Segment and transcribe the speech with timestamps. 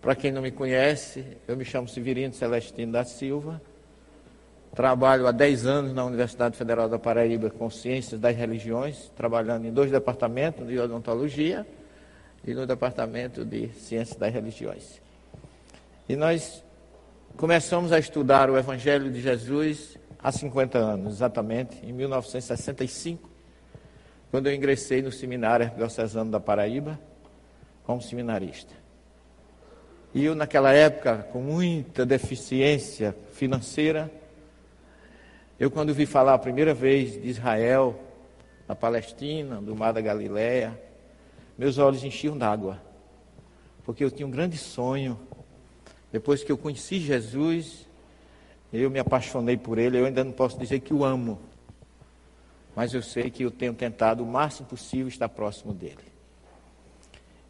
[0.00, 3.60] Para quem não me conhece, eu me chamo Severino Celestino da Silva.
[4.74, 9.72] Trabalho há 10 anos na Universidade Federal da Paraíba com Ciências das Religiões, trabalhando em
[9.72, 11.66] dois departamentos, de odontologia
[12.46, 15.02] e no departamento de Ciências das Religiões.
[16.08, 16.64] E nós
[17.36, 23.28] começamos a estudar o Evangelho de Jesus há 50 anos, exatamente, em 1965,
[24.30, 26.98] quando eu ingressei no Seminário Diocesano da Paraíba
[27.84, 28.79] como seminarista.
[30.12, 34.10] E eu, naquela época, com muita deficiência financeira,
[35.58, 38.00] eu, quando vi falar a primeira vez de Israel,
[38.66, 40.80] da Palestina, do Mar da Galileia,
[41.56, 42.80] meus olhos enchiam d'água,
[43.84, 45.18] porque eu tinha um grande sonho.
[46.10, 47.86] Depois que eu conheci Jesus,
[48.72, 49.98] eu me apaixonei por ele.
[49.98, 51.38] Eu ainda não posso dizer que o amo,
[52.74, 56.09] mas eu sei que eu tenho tentado o máximo possível estar próximo dele.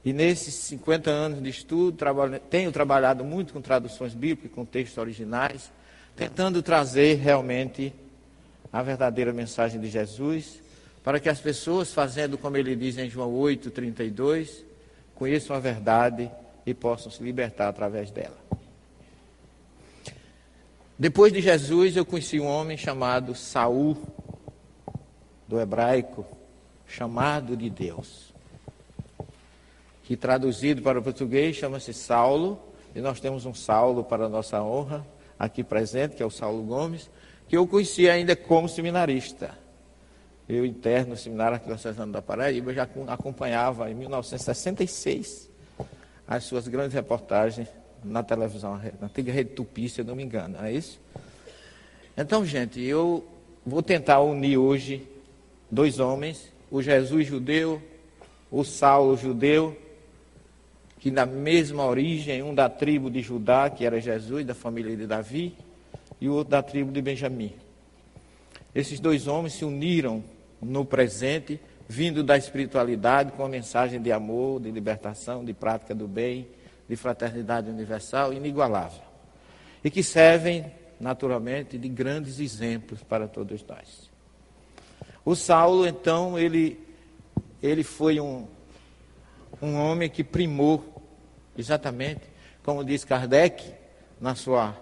[0.05, 4.97] E nesses 50 anos de estudo, trabalho, tenho trabalhado muito com traduções bíblicas, com textos
[4.97, 5.71] originais,
[6.17, 7.93] tentando trazer realmente
[8.73, 10.61] a verdadeira mensagem de Jesus,
[11.05, 14.65] para que as pessoas, fazendo como ele diz em João 8, 32,
[15.15, 16.31] conheçam a verdade
[16.65, 18.39] e possam se libertar através dela.
[20.99, 23.99] Depois de Jesus, eu conheci um homem chamado Saul,
[25.47, 26.27] do hebraico,
[26.87, 28.30] chamado de Deus
[30.11, 32.61] que traduzido para o português chama-se Saulo,
[32.97, 35.07] e nós temos um Saulo para nossa honra,
[35.39, 37.09] aqui presente, que é o Saulo Gomes,
[37.47, 39.57] que eu conheci ainda como seminarista.
[40.49, 45.49] Eu, interno no Seminário Arquidiocesano da Paraíba, já acompanhava em 1966
[46.27, 47.69] as suas grandes reportagens
[48.03, 51.01] na televisão, na antiga Rede Tupi, se eu não me engano, não é isso?
[52.17, 53.25] Então, gente, eu
[53.65, 55.07] vou tentar unir hoje
[55.71, 57.81] dois homens, o Jesus judeu,
[58.51, 59.79] o Saulo judeu,
[61.01, 65.07] que na mesma origem, um da tribo de Judá, que era Jesus, da família de
[65.07, 65.57] Davi,
[66.21, 67.55] e o outro da tribo de Benjamim.
[68.75, 70.23] Esses dois homens se uniram
[70.61, 76.07] no presente, vindo da espiritualidade com a mensagem de amor, de libertação, de prática do
[76.07, 76.47] bem,
[76.87, 79.01] de fraternidade universal inigualável.
[79.83, 80.67] E que servem,
[81.01, 84.11] naturalmente, de grandes exemplos para todos nós.
[85.25, 86.79] O Saulo, então, ele,
[87.63, 88.47] ele foi um,
[89.61, 91.03] um homem que primou,
[91.57, 92.23] exatamente,
[92.63, 93.73] como diz Kardec,
[94.21, 94.77] na sua,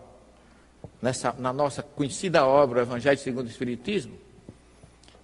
[1.00, 4.16] nessa, na nossa conhecida obra, Evangelho segundo o Espiritismo,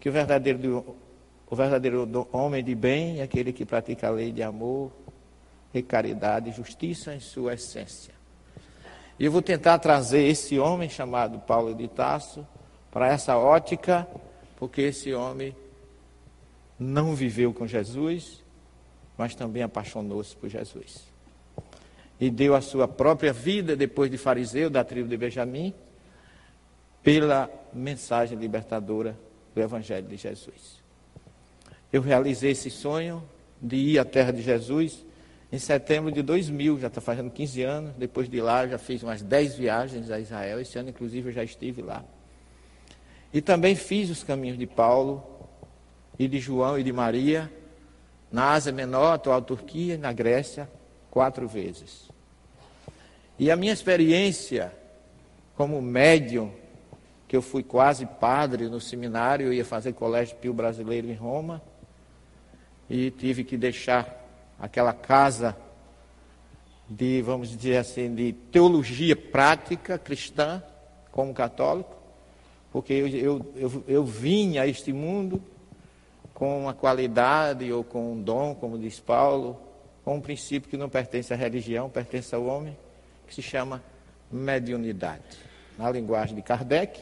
[0.01, 0.97] que o verdadeiro,
[1.49, 4.93] o verdadeiro homem de bem é aquele que pratica a lei de amor
[5.73, 8.15] e caridade e justiça em sua essência.
[9.19, 12.47] E eu vou tentar trazer esse homem chamado Paulo de Tasso
[12.91, 14.07] para essa ótica,
[14.57, 15.55] porque esse homem
[16.79, 18.44] não viveu com Jesus,
[19.17, 21.05] mas também apaixonou-se por Jesus.
[22.21, 25.75] E deu a sua própria vida, depois de fariseu da tribo de Benjamim,
[27.03, 29.17] pela mensagem libertadora
[29.55, 30.83] do Evangelho de Jesus.
[31.93, 33.23] Eu realizei esse sonho
[33.61, 35.05] de ir à terra de Jesus
[35.55, 37.95] em setembro de 2000, já está fazendo 15 anos.
[37.97, 40.61] Depois de lá, já fiz umas 10 viagens a Israel.
[40.61, 42.05] Esse ano, inclusive, eu já estive lá.
[43.33, 45.23] E também fiz os caminhos de Paulo
[46.19, 47.49] e de João e de Maria
[48.35, 50.69] na Ásia Menor, atual Turquia, e na Grécia,
[51.09, 52.09] quatro vezes.
[53.39, 54.73] E a minha experiência
[55.57, 56.51] como médium,
[57.29, 61.63] que eu fui quase padre no seminário, ia fazer colégio pio brasileiro em Roma,
[62.91, 64.27] e tive que deixar
[64.59, 65.57] aquela casa
[66.89, 70.61] de, vamos dizer assim, de teologia prática cristã,
[71.13, 71.95] como católico,
[72.73, 75.41] porque eu, eu, eu, eu vim a este mundo
[76.35, 79.57] com uma qualidade ou com um dom, como diz Paulo,
[80.05, 82.77] com um princípio que não pertence à religião, pertence ao homem,
[83.27, 83.83] que se chama
[84.31, 85.23] mediunidade.
[85.79, 87.01] Na linguagem de Kardec,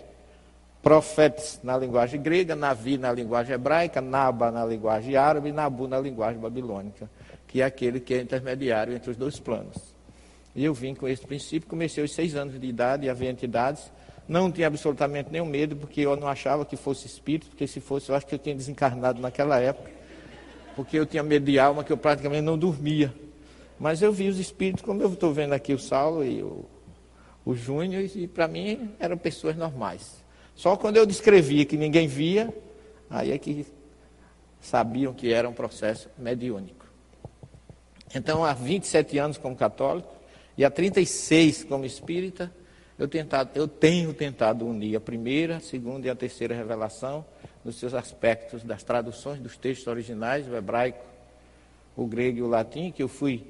[0.82, 5.98] profetas na linguagem grega, Navi na linguagem hebraica, Naba na linguagem árabe e Nabu na
[5.98, 7.10] linguagem babilônica,
[7.48, 9.76] que é aquele que é intermediário entre os dois planos.
[10.54, 13.90] E eu vim com esse princípio, comecei aos seis anos de idade a ver entidades
[14.28, 18.10] não tinha absolutamente nenhum medo, porque eu não achava que fosse espírito, porque se fosse,
[18.10, 19.90] eu acho que eu tinha desencarnado naquela época,
[20.74, 23.12] porque eu tinha medo de alma que eu praticamente não dormia.
[23.78, 26.64] Mas eu vi os espíritos, como eu estou vendo aqui o Saulo e o,
[27.44, 30.22] o Júnior, e para mim eram pessoas normais.
[30.54, 32.54] Só quando eu descrevia que ninguém via,
[33.10, 33.66] aí é que
[34.60, 36.86] sabiam que era um processo mediúnico.
[38.14, 40.14] Então, há 27 anos como católico
[40.56, 42.52] e há 36 como espírita,
[43.02, 47.24] eu, tentado, eu tenho tentado unir a primeira, a segunda e a terceira revelação
[47.64, 51.04] nos seus aspectos das traduções dos textos originais, o hebraico,
[51.96, 53.44] o grego e o latim, que eu fui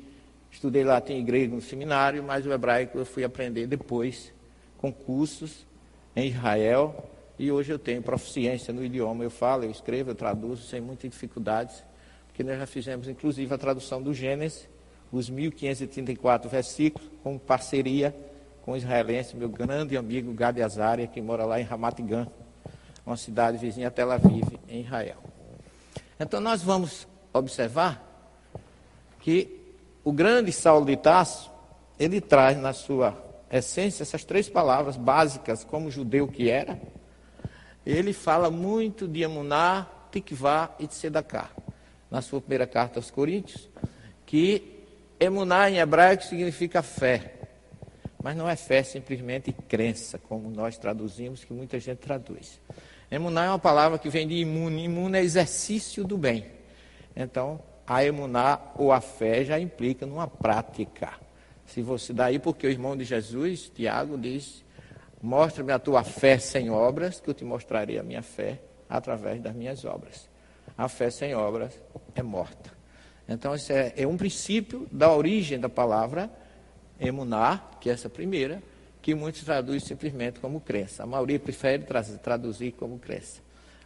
[0.53, 4.31] Estudei latim e grego no seminário, mas o hebraico eu fui aprender depois,
[4.77, 5.67] com cursos
[6.15, 9.25] em Israel, e hoje eu tenho proficiência no idioma.
[9.25, 11.83] Eu falo, eu escrevo, eu traduzo sem muitas dificuldades,
[12.29, 14.69] porque nós já fizemos inclusive a tradução do Gênesis,
[15.11, 18.15] os 1534 versículos, com parceria
[18.63, 22.27] com o israelense, meu grande amigo Gabi Azaria, que mora lá em Ramat Gan,
[23.05, 25.19] uma cidade vizinha a Tel Aviv, em Israel.
[26.19, 28.01] Então nós vamos observar
[29.21, 29.61] que
[30.05, 31.51] o grande Saulo de Tarso,
[31.99, 33.17] ele traz na sua
[33.51, 36.81] essência essas três palavras básicas, como judeu que era.
[37.85, 41.51] Ele fala muito de Emuná, Tikvá e Sedacá,
[42.11, 43.69] na sua primeira carta aos Coríntios,
[44.25, 44.85] que
[45.19, 47.42] Emuná em hebraico significa fé.
[48.23, 52.61] Mas não é fé simplesmente crença, como nós traduzimos, que muita gente traduz.
[53.11, 54.85] Emuná é uma palavra que vem de imune.
[54.85, 56.47] Imune é exercício do bem.
[57.17, 61.13] Então, a emuná ou a fé já implica numa prática.
[61.67, 64.65] Se você daí, porque o irmão de Jesus, Tiago, diz:
[65.21, 69.55] Mostra-me a tua fé sem obras, que eu te mostrarei a minha fé através das
[69.55, 70.29] minhas obras.
[70.79, 71.73] A fé sem obras
[72.15, 72.71] é morta.
[73.29, 76.31] Então, isso é, é um princípio da origem da palavra
[77.09, 78.63] emunar, que é essa primeira,
[79.01, 81.03] que muitos traduzem simplesmente como crença.
[81.03, 81.85] A maioria prefere
[82.23, 83.41] traduzir como crença.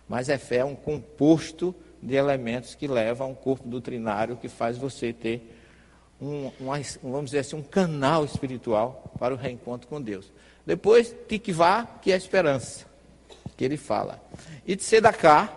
[0.09, 4.49] Mas é fé, é um composto de elementos que levam a um corpo doutrinário que
[4.49, 5.53] faz você ter
[6.21, 10.33] um, um, vamos dizer assim, um canal espiritual para o reencontro com Deus.
[10.65, 12.87] Depois, tikvá, que é a esperança,
[13.57, 14.21] que ele fala.
[14.67, 15.53] E tzedaká,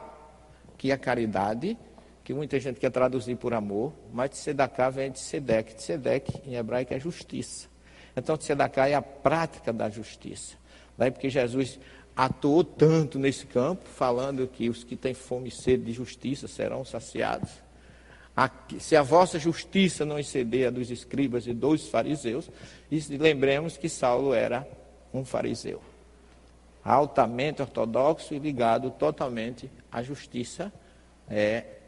[0.77, 1.77] que é a caridade,
[2.29, 5.73] que muita gente quer traduzir por amor, mas tzedaká vem de tzedek.
[5.73, 7.67] Tzedek, em hebraico, é justiça.
[8.15, 10.55] Então, tzedaká é a prática da justiça.
[10.95, 11.79] Daí porque Jesus
[12.15, 16.85] atuou tanto nesse campo, falando que os que têm fome e sede de justiça serão
[16.85, 17.49] saciados.
[18.79, 22.47] Se a vossa justiça não exceder a dos escribas e dos fariseus,
[22.91, 24.67] e lembremos que Saulo era
[25.11, 25.81] um fariseu,
[26.85, 30.71] altamente ortodoxo e ligado totalmente à justiça
[31.27, 31.78] é,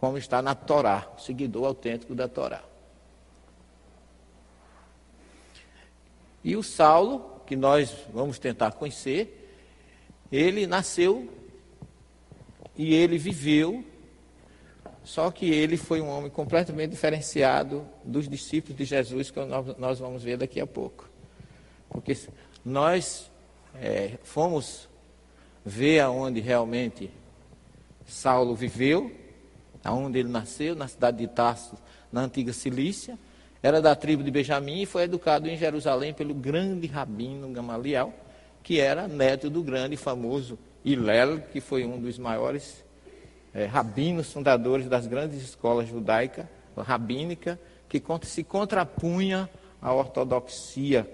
[0.00, 2.64] como está na Torá, seguidor autêntico da Torá.
[6.42, 9.36] E o Saulo, que nós vamos tentar conhecer,
[10.32, 11.28] ele nasceu
[12.74, 13.84] e ele viveu,
[15.04, 19.38] só que ele foi um homem completamente diferenciado dos discípulos de Jesus, que
[19.76, 21.10] nós vamos ver daqui a pouco.
[21.90, 22.16] Porque
[22.64, 23.30] nós
[23.74, 24.88] é, fomos
[25.62, 27.10] ver aonde realmente
[28.06, 29.19] Saulo viveu,
[29.84, 31.76] aonde ele nasceu, na cidade de Tarso,
[32.12, 33.18] na antiga Cilícia.
[33.62, 38.12] Era da tribo de Benjamim e foi educado em Jerusalém pelo grande rabino Gamaliel,
[38.62, 42.84] que era neto do grande e famoso Hillel, que foi um dos maiores
[43.52, 46.46] é, rabinos fundadores das grandes escolas judaicas,
[46.76, 49.50] rabínica, que se contrapunha
[49.82, 51.06] à ortodoxia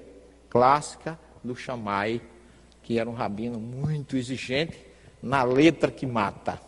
[0.49, 2.21] clássica do Shammai,
[2.83, 4.79] que era um rabino muito exigente
[5.23, 6.61] na letra que mata,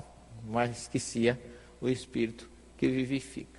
[0.44, 1.38] mas esquecia
[1.80, 3.58] o espírito que vivifica.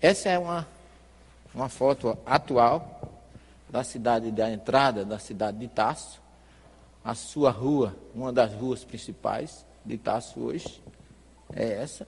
[0.00, 0.66] Essa é uma,
[1.54, 3.00] uma foto atual
[3.70, 6.20] da cidade da entrada da cidade de Tasso.
[7.04, 10.82] A sua rua, uma das ruas principais de Tasso hoje,
[11.54, 12.06] é essa.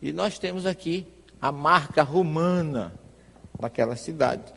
[0.00, 1.06] E nós temos aqui
[1.40, 2.92] a marca romana
[3.58, 4.52] daquela cidade,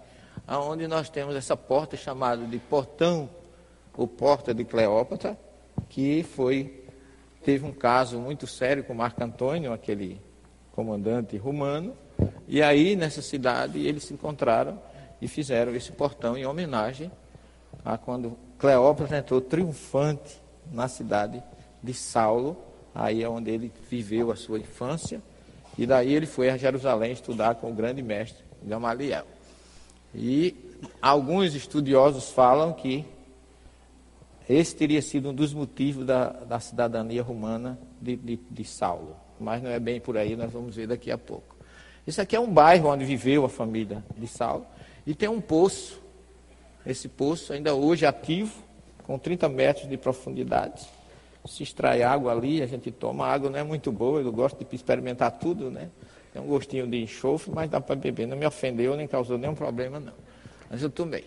[0.48, 3.30] aonde nós temos essa porta chamada de Portão
[3.94, 5.38] ou Porta de Cleópatra,
[5.90, 6.85] que foi
[7.46, 10.20] teve um caso muito sério com Marco Antônio, aquele
[10.72, 11.94] comandante romano,
[12.48, 14.82] e aí nessa cidade eles se encontraram
[15.22, 17.12] e fizeram esse portão em homenagem
[17.84, 21.42] a quando Cleópatra entrou triunfante na cidade
[21.84, 22.58] de Saulo,
[22.96, 25.22] aí é onde ele viveu a sua infância,
[25.78, 29.26] e daí ele foi a Jerusalém estudar com o grande mestre Gamaliel.
[30.16, 33.06] E alguns estudiosos falam que
[34.48, 39.16] esse teria sido um dos motivos da, da cidadania romana de, de, de, Saulo.
[39.40, 41.56] Mas não é bem por aí, nós vamos ver daqui a pouco.
[42.06, 44.66] Isso aqui é um bairro onde viveu a família de Saulo.
[45.06, 46.00] E tem um poço.
[46.86, 48.54] Esse poço ainda hoje ativo,
[49.04, 50.86] com 30 metros de profundidade.
[51.48, 53.26] Se extrai água ali, a gente toma.
[53.26, 55.90] A água não é muito boa, eu gosto de experimentar tudo, né?
[56.32, 58.28] Tem um gostinho de enxofre, mas dá para beber.
[58.28, 60.14] Não me ofendeu, nem causou nenhum problema, não.
[60.70, 61.26] Mas eu tomei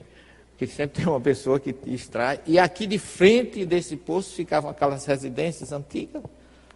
[0.58, 2.40] que sempre tem uma pessoa que extrai.
[2.44, 6.22] E aqui de frente desse poço ficavam aquelas residências antigas,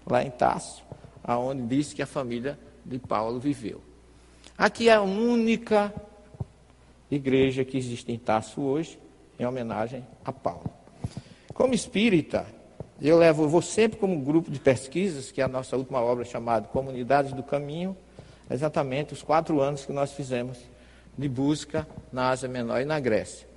[0.07, 0.85] lá em Taço,
[1.23, 3.81] aonde diz que a família de Paulo viveu.
[4.57, 5.93] Aqui é a única
[7.11, 8.99] igreja que existe em Taço hoje,
[9.39, 10.71] em homenagem a Paulo.
[11.53, 12.47] Como espírita,
[13.01, 16.69] eu levo, vou sempre como grupo de pesquisas, que é a nossa última obra chamada
[16.69, 17.97] Comunidades do Caminho,
[18.49, 20.57] exatamente os quatro anos que nós fizemos
[21.19, 23.52] de busca na Ásia Menor e na Grécia.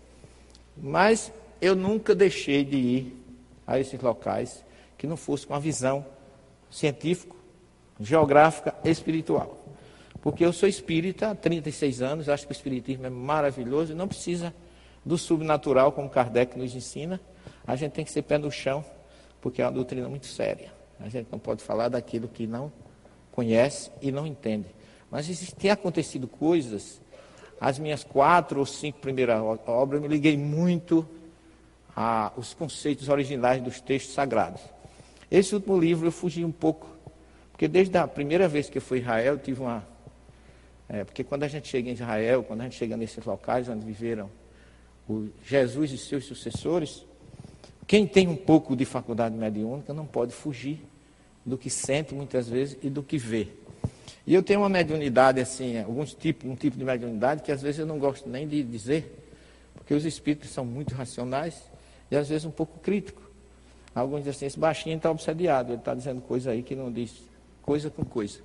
[0.77, 3.23] Mas eu nunca deixei de ir
[3.65, 4.63] a esses locais
[4.97, 6.05] que não fosse com a visão
[6.69, 7.35] científica,
[7.99, 9.57] geográfica espiritual.
[10.21, 14.07] Porque eu sou espírita há 36 anos, acho que o espiritismo é maravilhoso e não
[14.07, 14.53] precisa
[15.05, 17.21] do subnatural, como Kardec nos ensina.
[17.65, 18.83] A gente tem que ser pé no chão,
[19.39, 20.73] porque é uma doutrina muito séria.
[20.99, 22.71] A gente não pode falar daquilo que não
[23.31, 24.67] conhece e não entende.
[25.11, 26.99] Mas tem acontecido coisas,
[27.59, 31.07] as minhas quatro ou cinco primeiras obras, me liguei muito
[31.95, 34.61] aos conceitos originais dos textos sagrados.
[35.31, 36.87] Esse último livro eu fugi um pouco,
[37.51, 39.85] porque desde a primeira vez que eu fui a Israel, eu tive uma.
[40.87, 43.85] É, porque quando a gente chega em Israel, quando a gente chega nesses locais onde
[43.85, 44.29] viveram
[45.09, 47.05] o Jesus e seus sucessores,
[47.87, 50.85] quem tem um pouco de faculdade mediúnica não pode fugir
[51.45, 53.47] do que sente muitas vezes e do que vê.
[54.25, 57.79] E eu tenho uma mediunidade assim, alguns tipos, um tipo de mediunidade que às vezes
[57.79, 59.23] eu não gosto nem de dizer,
[59.73, 61.61] porque os espíritos são muito racionais
[62.09, 63.23] e às vezes um pouco críticos.
[63.93, 67.13] Alguns dizem assim, esse baixinho está obsediado, ele está dizendo coisa aí que não diz
[67.61, 68.39] coisa com coisa.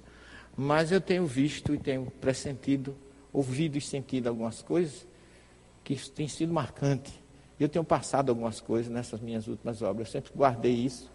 [0.56, 2.94] Mas eu tenho visto e tenho pressentido,
[3.32, 5.06] ouvido e sentido algumas coisas
[5.82, 7.12] que têm sido marcantes.
[7.58, 10.08] Eu tenho passado algumas coisas nessas minhas últimas obras.
[10.08, 11.10] Eu sempre guardei isso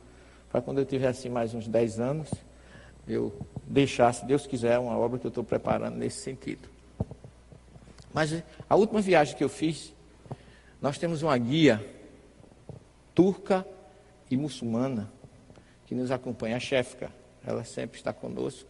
[0.50, 2.30] para quando eu tivesse assim, mais uns 10 anos,
[3.08, 3.34] eu
[3.66, 6.68] deixar, se Deus quiser, uma obra que eu estou preparando nesse sentido.
[8.14, 9.94] Mas eh, a última viagem que eu fiz,
[10.82, 11.86] nós temos uma guia
[13.14, 13.66] turca
[14.30, 15.12] e muçulmana
[15.86, 17.12] que nos acompanha, a Chefka.
[17.46, 18.70] Ela sempre está conosco.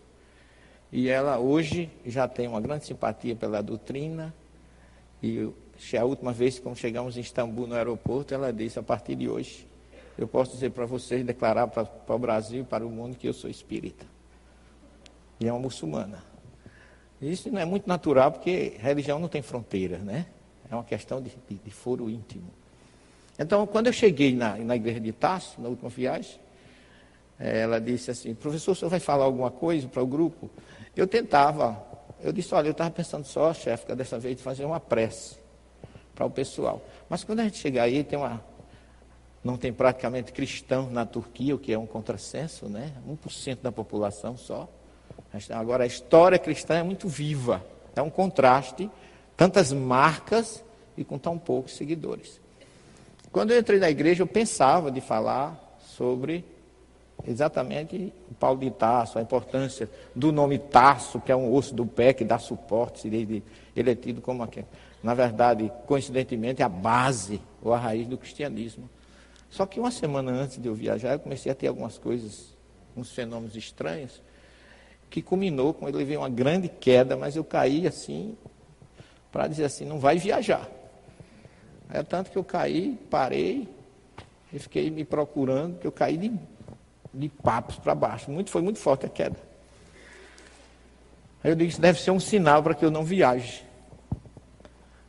[0.91, 4.33] E ela hoje já tem uma grande simpatia pela doutrina.
[5.23, 5.49] E
[5.97, 9.65] a última vez, quando chegamos em Istambul, no aeroporto, ela disse: a partir de hoje,
[10.17, 13.27] eu posso dizer para vocês, declarar para, para o Brasil e para o mundo que
[13.27, 14.14] eu sou espírita
[15.39, 16.23] e é uma muçulmana.
[17.21, 20.25] Isso não é muito natural, porque religião não tem fronteira, né?
[20.69, 22.49] É uma questão de, de, de foro íntimo.
[23.37, 26.39] Então, quando eu cheguei na, na igreja de Tasso, na última viagem,
[27.39, 30.49] eh, ela disse assim, professor, o senhor vai falar alguma coisa para o grupo?
[30.95, 31.81] Eu tentava,
[32.21, 35.37] eu disse, olha, eu estava pensando só, chefe, dessa vez de fazer uma prece
[36.13, 36.81] para o pessoal.
[37.09, 38.41] Mas quando a gente chegar aí, tem uma,
[39.43, 42.93] não tem praticamente cristão na Turquia, o que é um contrassenso, né?
[43.07, 44.69] 1% da população só.
[45.51, 47.65] Agora, a história cristã é muito viva.
[47.95, 48.89] É um contraste,
[49.35, 50.63] tantas marcas
[50.97, 52.39] e com tão poucos seguidores.
[53.31, 56.45] Quando eu entrei na igreja, eu pensava de falar sobre
[57.27, 61.85] exatamente o Paulo de Tarso, a importância do nome Tarso, que é um osso do
[61.85, 63.43] pé que dá suporte, ele,
[63.75, 64.47] ele é tido como,
[65.03, 68.89] na verdade, coincidentemente, a base ou a raiz do cristianismo.
[69.49, 72.55] Só que uma semana antes de eu viajar, eu comecei a ter algumas coisas,
[72.95, 74.21] uns fenômenos estranhos,
[75.09, 78.37] que culminou com ele veio uma grande queda, mas eu caí assim,
[79.31, 80.69] para dizer assim, não vai viajar.
[81.89, 83.67] É tanto que eu caí, parei,
[84.51, 86.31] e fiquei me procurando, que eu caí de,
[87.13, 88.31] de papos para baixo.
[88.31, 89.37] Muito, foi muito forte a queda.
[91.43, 93.63] Aí eu disse, deve ser um sinal para que eu não viaje.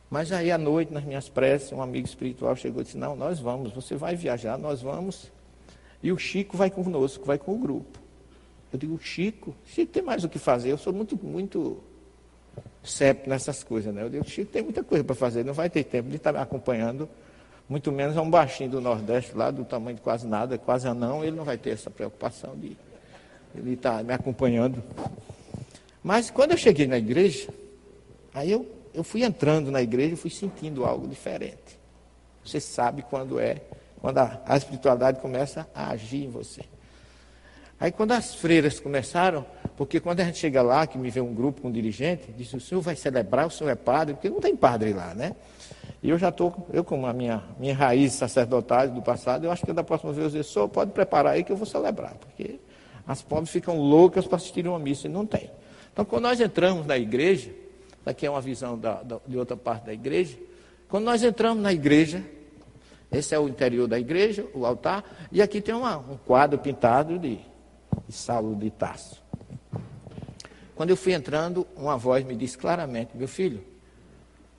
[0.09, 3.39] Mas aí à noite, nas minhas preces, um amigo espiritual chegou e disse, não, nós
[3.39, 5.31] vamos, você vai viajar, nós vamos.
[6.01, 7.99] E o Chico vai conosco, vai com o grupo.
[8.77, 10.71] Eu digo, Chico, Chico tem mais o que fazer.
[10.71, 11.79] Eu sou muito, muito
[12.83, 14.03] septo nessas coisas, né?
[14.03, 16.37] Eu digo, Chico tem muita coisa para fazer, não vai ter tempo de estar me
[16.37, 17.09] acompanhando,
[17.67, 21.23] muito menos é um baixinho do Nordeste, lá do tamanho de quase nada, quase anão,
[21.23, 22.77] ele não vai ter essa preocupação de
[23.55, 24.83] ele estar me acompanhando.
[26.03, 27.49] Mas quando eu cheguei na igreja,
[28.31, 31.79] aí eu, eu fui entrando na igreja e fui sentindo algo diferente.
[32.45, 33.59] Você sabe quando é,
[33.99, 36.61] quando a, a espiritualidade começa a agir em você.
[37.79, 41.33] Aí quando as freiras começaram, porque quando a gente chega lá, que me vê um
[41.33, 44.39] grupo com um dirigente, diz, o senhor vai celebrar, o senhor é padre, porque não
[44.39, 45.35] tem padre lá, né?
[46.01, 49.63] E eu já estou, eu com a minha, minha raiz sacerdotal do passado, eu acho
[49.63, 52.59] que da próxima vez eu dizer, senhor, pode preparar aí que eu vou celebrar, porque
[53.05, 55.51] as pobres ficam loucas para assistir uma missa e não tem.
[55.93, 57.51] Então quando nós entramos na igreja,
[58.03, 60.35] daqui é uma visão da, da, de outra parte da igreja,
[60.89, 62.23] quando nós entramos na igreja,
[63.11, 67.19] esse é o interior da igreja, o altar, e aqui tem uma, um quadro pintado
[67.19, 67.39] de
[68.07, 69.23] de Saulo de Tarso.
[70.75, 73.63] Quando eu fui entrando, uma voz me disse claramente: Meu filho,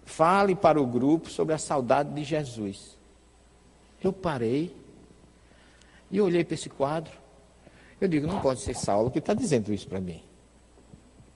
[0.05, 2.97] fale para o grupo sobre a saudade de Jesus.
[4.03, 4.75] Eu parei
[6.11, 7.13] e olhei para esse quadro.
[8.01, 10.23] Eu digo: Não pode ser Saulo que está dizendo isso para mim.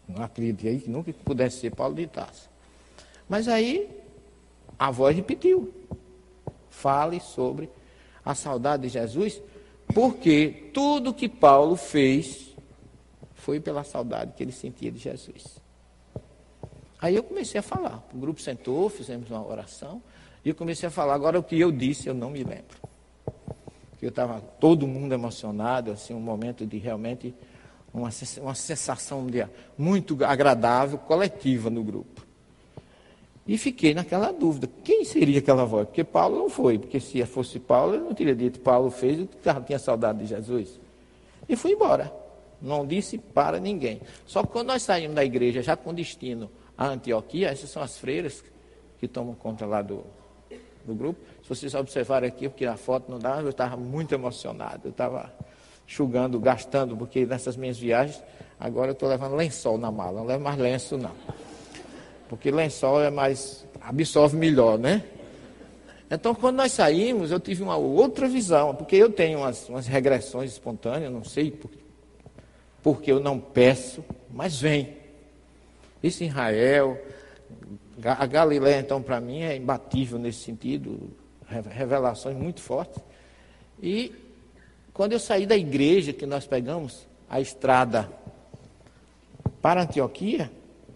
[0.09, 2.51] Não acreditei que nunca pudesse ser Paulo de Tarso.
[3.29, 3.89] Mas aí
[4.79, 5.73] a voz repetiu:
[6.71, 7.71] Fale sobre
[8.25, 9.41] a saudade de Jesus
[9.95, 12.55] porque tudo que Paulo fez
[13.35, 15.61] foi pela saudade que ele sentia de Jesus.
[17.01, 18.07] Aí eu comecei a falar.
[18.15, 20.01] O grupo sentou, fizemos uma oração,
[20.45, 21.15] e eu comecei a falar.
[21.15, 22.81] Agora, o que eu disse, eu não me lembro.
[24.01, 27.35] Eu estava todo mundo emocionado, assim, um momento de realmente
[27.93, 29.47] uma, uma sensação de,
[29.77, 32.22] muito agradável, coletiva no grupo.
[33.47, 35.87] E fiquei naquela dúvida: quem seria aquela voz?
[35.87, 38.61] Porque Paulo não foi, porque se fosse Paulo, ele não teria dito.
[38.61, 39.29] Paulo fez, eu
[39.67, 40.81] tinha saudade de Jesus.
[41.49, 42.13] E fui embora.
[42.61, 44.01] Não disse para ninguém.
[44.25, 47.99] Só que quando nós saímos da igreja, já com destino a Antioquia, essas são as
[47.99, 48.45] freiras
[49.01, 50.05] que tomam conta lá do,
[50.85, 51.21] do grupo.
[51.43, 54.83] Se vocês observarem aqui, porque a foto não dá, eu estava muito emocionado.
[54.85, 55.33] Eu estava
[55.87, 58.23] enxugando, gastando, porque nessas minhas viagens,
[58.61, 60.21] agora eu estou levando lençol na mala.
[60.21, 61.11] Não levo mais lenço, não.
[62.33, 63.67] Porque lençol é mais.
[63.79, 65.05] absorve melhor, né?
[66.11, 70.51] Então, quando nós saímos, eu tive uma outra visão, porque eu tenho umas, umas regressões
[70.51, 71.71] espontâneas, não sei por,
[72.83, 74.97] porque eu não peço, mas vem.
[76.03, 76.99] Isso em Israel,
[78.03, 81.11] a Galiléia, então, para mim, é imbatível nesse sentido,
[81.47, 82.99] revelações muito fortes.
[83.83, 84.11] E
[84.95, 88.11] quando eu saí da igreja, que nós pegamos a estrada
[89.61, 90.51] para Antioquia,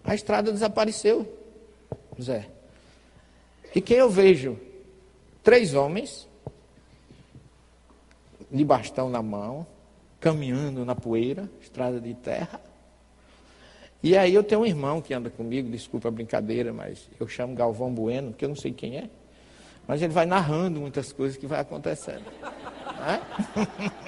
[0.07, 1.27] a estrada desapareceu,
[2.19, 2.47] Zé.
[3.75, 4.57] E quem eu vejo?
[5.43, 6.27] Três homens,
[8.49, 9.67] de bastão na mão,
[10.17, 12.61] caminhando na poeira, estrada de terra.
[14.01, 17.53] E aí eu tenho um irmão que anda comigo, desculpa a brincadeira, mas eu chamo
[17.53, 19.09] Galvão Bueno, que eu não sei quem é.
[19.85, 22.25] Mas ele vai narrando muitas coisas que vai acontecendo.
[22.99, 23.21] Né?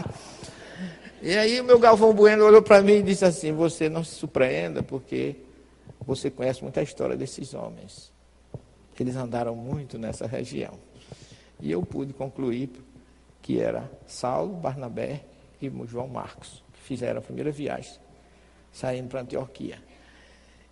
[1.21, 4.15] e aí o meu Galvão Bueno olhou para mim e disse assim, você não se
[4.15, 5.35] surpreenda, porque
[6.09, 8.11] você conhece muita história desses homens.
[8.99, 10.73] Eles andaram muito nessa região.
[11.59, 12.71] E eu pude concluir
[13.43, 15.23] que era Saulo, Barnabé
[15.61, 17.93] e João Marcos, que fizeram a primeira viagem
[18.73, 19.77] saindo para Antioquia.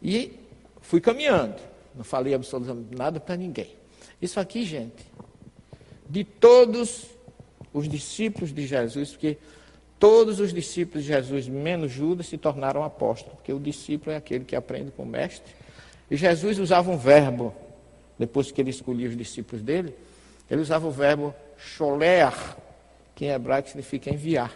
[0.02, 0.40] E
[0.82, 1.62] fui caminhando,
[1.96, 3.76] não falei absolutamente nada para ninguém.
[4.20, 5.06] Isso aqui, gente,
[6.10, 7.06] de todos
[7.72, 9.38] os discípulos de Jesus, porque
[10.00, 14.46] todos os discípulos de Jesus, menos Judas, se tornaram apóstolos, porque o discípulo é aquele
[14.46, 15.54] que aprende com o mestre.
[16.10, 17.54] E Jesus usava um verbo,
[18.18, 19.96] depois que ele escolhia os discípulos dele,
[20.50, 22.34] ele usava o verbo choler,
[23.16, 24.56] que em hebraico significa enviar.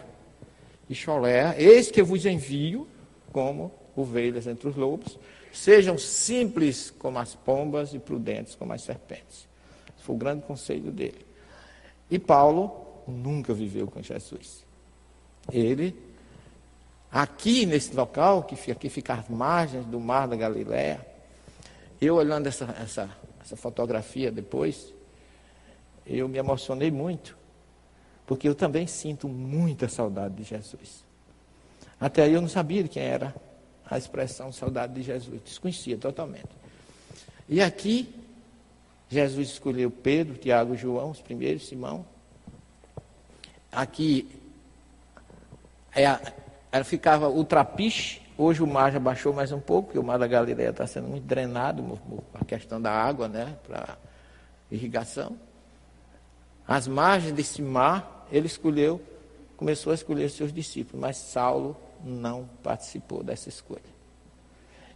[0.88, 2.86] E choler, eis que eu vos envio
[3.32, 5.18] como ovelhas entre os lobos,
[5.52, 9.46] sejam simples como as pombas e prudentes como as serpentes.
[9.94, 11.26] Esse foi o grande conselho dele.
[12.10, 14.64] E Paulo nunca viveu com Jesus.
[15.50, 15.96] Ele,
[17.10, 21.04] aqui nesse local, que aqui fica às margens do mar da Galiléia,
[22.00, 24.92] eu olhando essa, essa, essa fotografia depois,
[26.06, 27.36] eu me emocionei muito,
[28.26, 31.04] porque eu também sinto muita saudade de Jesus.
[32.00, 33.34] Até aí eu não sabia de quem era
[33.88, 36.48] a expressão saudade de Jesus, desconhecia totalmente.
[37.48, 38.12] E aqui,
[39.08, 42.04] Jesus escolheu Pedro, Tiago João, os primeiros, Simão.
[43.70, 44.41] Aqui
[45.94, 50.18] é, ficava o trapiche, hoje o mar já baixou mais um pouco, porque o mar
[50.18, 51.98] da Galileia está sendo muito drenado,
[52.34, 53.98] a questão da água, né, para
[54.70, 55.36] irrigação.
[56.66, 59.00] As margens desse mar, ele escolheu,
[59.56, 63.92] começou a escolher seus discípulos, mas Saulo não participou dessa escolha.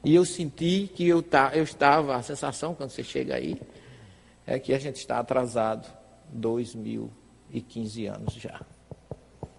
[0.02, 3.60] E eu senti que eu, tá, eu estava, a sensação quando você chega aí,
[4.46, 5.86] é que a gente está atrasado
[6.30, 8.60] 2015 anos já.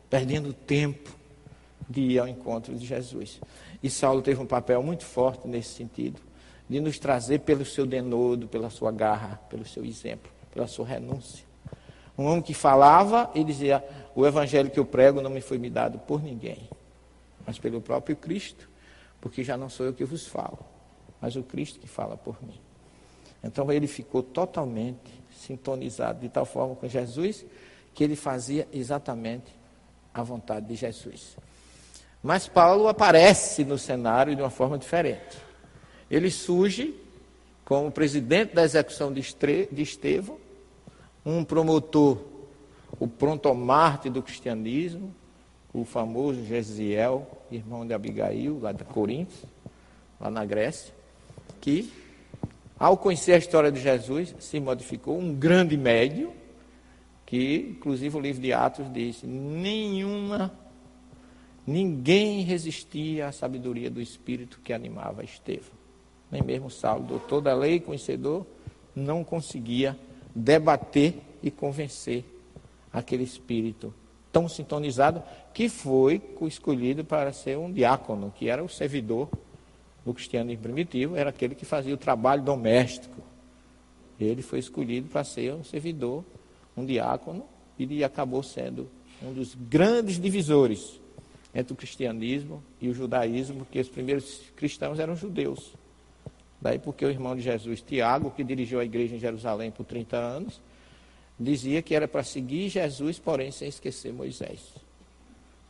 [0.10, 1.18] Perdendo tempo
[1.90, 3.40] de ir ao encontro de Jesus.
[3.82, 6.20] E Saulo teve um papel muito forte nesse sentido,
[6.70, 11.46] de nos trazer pelo seu denodo, pela sua garra, pelo seu exemplo, pela sua renúncia.
[12.18, 13.84] Um homem que falava e dizia:
[14.16, 16.70] O evangelho que eu prego não me foi me dado por ninguém,
[17.46, 18.70] mas pelo próprio Cristo,
[19.22, 20.60] porque já não sou eu que vos falo,
[21.22, 22.60] mas o Cristo que fala por mim.
[23.44, 27.46] Então ele ficou totalmente sintonizado de tal forma com Jesus
[27.94, 29.56] que ele fazia exatamente
[30.14, 31.38] a vontade de Jesus.
[32.22, 35.38] Mas Paulo aparece no cenário de uma forma diferente.
[36.10, 36.94] Ele surge
[37.64, 39.20] como presidente da execução de
[39.82, 40.38] Estevão,
[41.26, 42.18] um promotor,
[43.00, 45.14] o prontomarte do cristianismo,
[45.74, 49.36] o famoso Gesiel, irmão de Abigail, lá de Corinto,
[50.20, 50.94] lá na Grécia,
[51.60, 51.92] que,
[52.80, 56.32] ao conhecer a história de Jesus, se modificou um grande médio,
[57.26, 60.52] que, inclusive, o livro de Atos diz: nenhuma,
[61.68, 65.76] ninguém resistia à sabedoria do Espírito que animava Estevão.
[66.32, 68.46] Nem mesmo Saulo, doutor da lei, conhecedor,
[68.96, 69.98] não conseguia
[70.34, 72.24] debater e convencer
[72.92, 73.94] aquele espírito
[74.32, 79.30] tão sintonizado, que foi escolhido para ser um diácono, que era o servidor
[80.06, 83.22] do cristianismo primitivo, era aquele que fazia o trabalho doméstico.
[84.20, 86.24] Ele foi escolhido para ser um servidor,
[86.76, 87.46] um diácono,
[87.80, 88.90] e acabou sendo
[89.24, 91.00] um dos grandes divisores
[91.58, 95.74] entre o cristianismo e o judaísmo, porque os primeiros cristãos eram judeus.
[96.62, 100.16] Daí porque o irmão de Jesus, Tiago, que dirigiu a igreja em Jerusalém por 30
[100.16, 100.62] anos,
[101.40, 104.60] dizia que era para seguir Jesus, porém sem esquecer Moisés.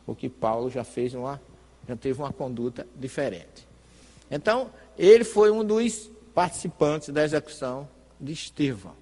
[0.04, 1.40] Porque Paulo já fez uma,
[1.88, 3.66] já teve uma conduta diferente.
[4.30, 7.88] Então, ele foi um dos participantes da execução
[8.20, 8.92] de Estevão.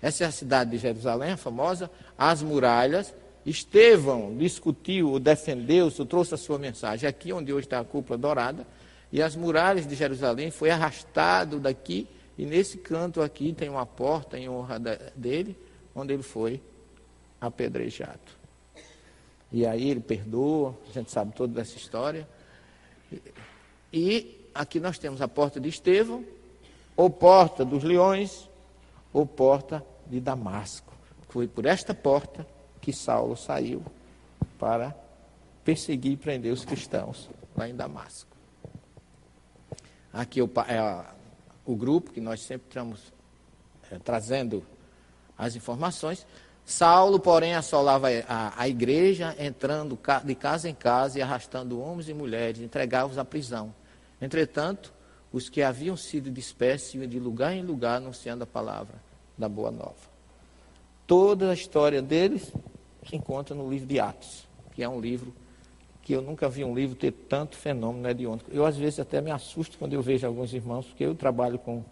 [0.00, 3.12] Essa é a cidade de Jerusalém, a famosa, as muralhas.
[3.48, 8.66] Estevão discutiu, defendeu-se, trouxe a sua mensagem aqui onde hoje está a cúpula dourada,
[9.10, 12.06] e as muralhas de Jerusalém foi arrastado daqui,
[12.36, 14.78] e nesse canto aqui tem uma porta em honra
[15.16, 15.56] dele,
[15.94, 16.60] onde ele foi
[17.40, 18.38] apedrejado.
[19.50, 22.28] E aí ele perdoa, a gente sabe toda dessa história.
[23.90, 26.22] E aqui nós temos a porta de Estevão,
[26.94, 28.48] ou porta dos leões,
[29.12, 30.92] ou porta de Damasco.
[31.30, 32.46] Foi por esta porta
[32.80, 33.82] que Saulo saiu
[34.58, 34.94] para
[35.64, 38.28] perseguir e prender os cristãos lá em Damasco.
[40.12, 40.44] Aqui é
[41.64, 43.12] o grupo que nós sempre estamos
[43.90, 44.64] é, trazendo
[45.36, 46.26] as informações.
[46.64, 52.14] Saulo, porém, assolava a, a, igreja, entrando de casa em casa e arrastando homens e
[52.14, 53.74] mulheres, entregava-os à prisão.
[54.20, 54.92] Entretanto,
[55.32, 58.94] os que haviam sido dispersos iam de lugar em lugar anunciando a palavra
[59.36, 60.07] da Boa Nova.
[61.08, 62.52] Toda a história deles
[63.08, 65.34] se encontra no livro de Atos, que é um livro
[66.02, 68.50] que eu nunca vi um livro ter tanto fenômeno hediondico.
[68.52, 71.82] Eu, às vezes, até me assusto quando eu vejo alguns irmãos, porque eu trabalho com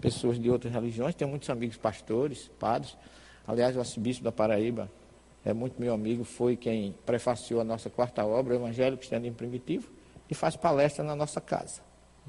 [0.00, 2.96] pessoas de outras religiões, tenho muitos amigos pastores, padres.
[3.46, 4.90] Aliás, o arcebispo da Paraíba
[5.44, 9.88] é muito meu amigo, foi quem prefaciou a nossa quarta obra, Evangelho Cristianismo Primitivo,
[10.28, 11.82] e faz palestra na nossa casa,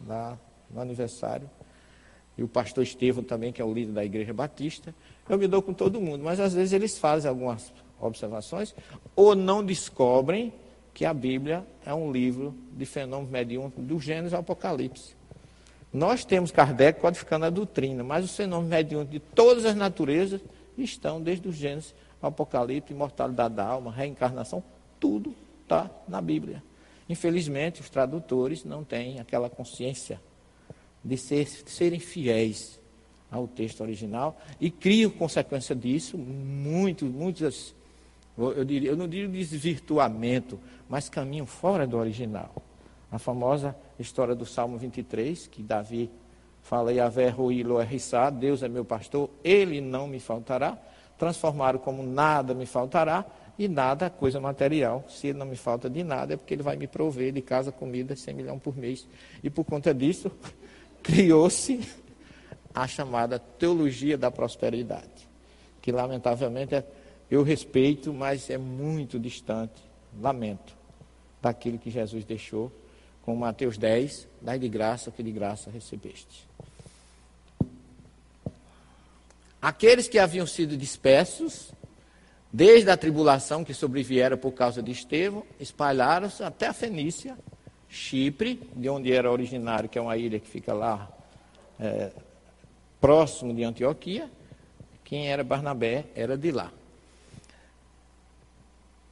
[0.05, 0.37] lá
[0.69, 1.49] no aniversário.
[2.37, 4.95] E o pastor Estevão também, que é o líder da Igreja Batista.
[5.31, 8.75] Eu me dou com todo mundo, mas às vezes eles fazem algumas observações
[9.15, 10.51] ou não descobrem
[10.93, 15.15] que a Bíblia é um livro de fenômenos mediúnicos do Gênesis ao Apocalipse.
[15.93, 20.41] Nós temos Kardec codificando a doutrina, mas os fenômenos mediúnicos de todas as naturezas
[20.77, 24.61] estão desde o Gênesis ao Apocalipse, imortalidade da alma, reencarnação,
[24.99, 26.61] tudo está na Bíblia.
[27.07, 30.19] Infelizmente, os tradutores não têm aquela consciência
[31.01, 32.80] de, ser, de serem fiéis
[33.31, 37.73] ao texto original e criam, consequência disso, muito, muitas,
[38.37, 42.53] eu, diria, eu não diria desvirtuamento, mas caminham fora do original.
[43.09, 46.09] A famosa história do Salmo 23, que Davi
[46.61, 50.77] fala, Yahvé Ruilo Errissá, Deus é meu pastor, ele não me faltará.
[51.17, 53.25] Transformaram como nada me faltará,
[53.57, 55.05] e nada coisa material.
[55.07, 57.71] Se ele não me falta de nada, é porque ele vai me prover de casa,
[57.71, 59.07] comida, 100 milhões por mês.
[59.43, 60.31] E por conta disso,
[61.03, 61.79] criou-se
[62.73, 65.29] a chamada teologia da prosperidade,
[65.81, 66.85] que lamentavelmente é,
[67.29, 69.81] eu respeito, mas é muito distante,
[70.19, 70.75] lamento,
[71.41, 72.71] daquilo que Jesus deixou
[73.23, 76.47] com Mateus 10, dai de graça que de graça recebeste.
[79.61, 81.71] Aqueles que haviam sido dispersos,
[82.51, 87.37] desde a tribulação que sobreviera por causa de Estevão, espalharam-se até a Fenícia,
[87.87, 91.11] Chipre, de onde era originário, que é uma ilha que fica lá
[91.79, 92.11] é,
[93.01, 94.29] próximo de Antioquia.
[95.03, 96.71] Quem era Barnabé era de lá.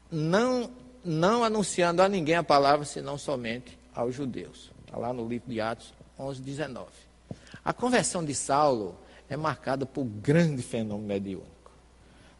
[0.10, 0.72] Não,
[1.04, 4.72] não anunciando a ninguém a palavra, senão somente aos judeus.
[4.86, 6.88] Está lá no livro de Atos 11, 19.
[7.66, 8.98] A conversão de Saulo
[9.30, 11.50] é marcada por grande fenômeno mediúnico.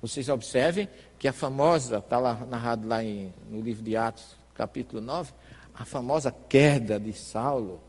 [0.02, 5.02] Vocês observem que a famosa, está lá narrado lá em, no livro de Atos, capítulo
[5.02, 5.34] 9,
[5.74, 7.82] a famosa queda de Saulo,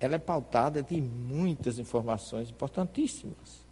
[0.00, 3.64] ela é pautada de muitas informações importantíssimas.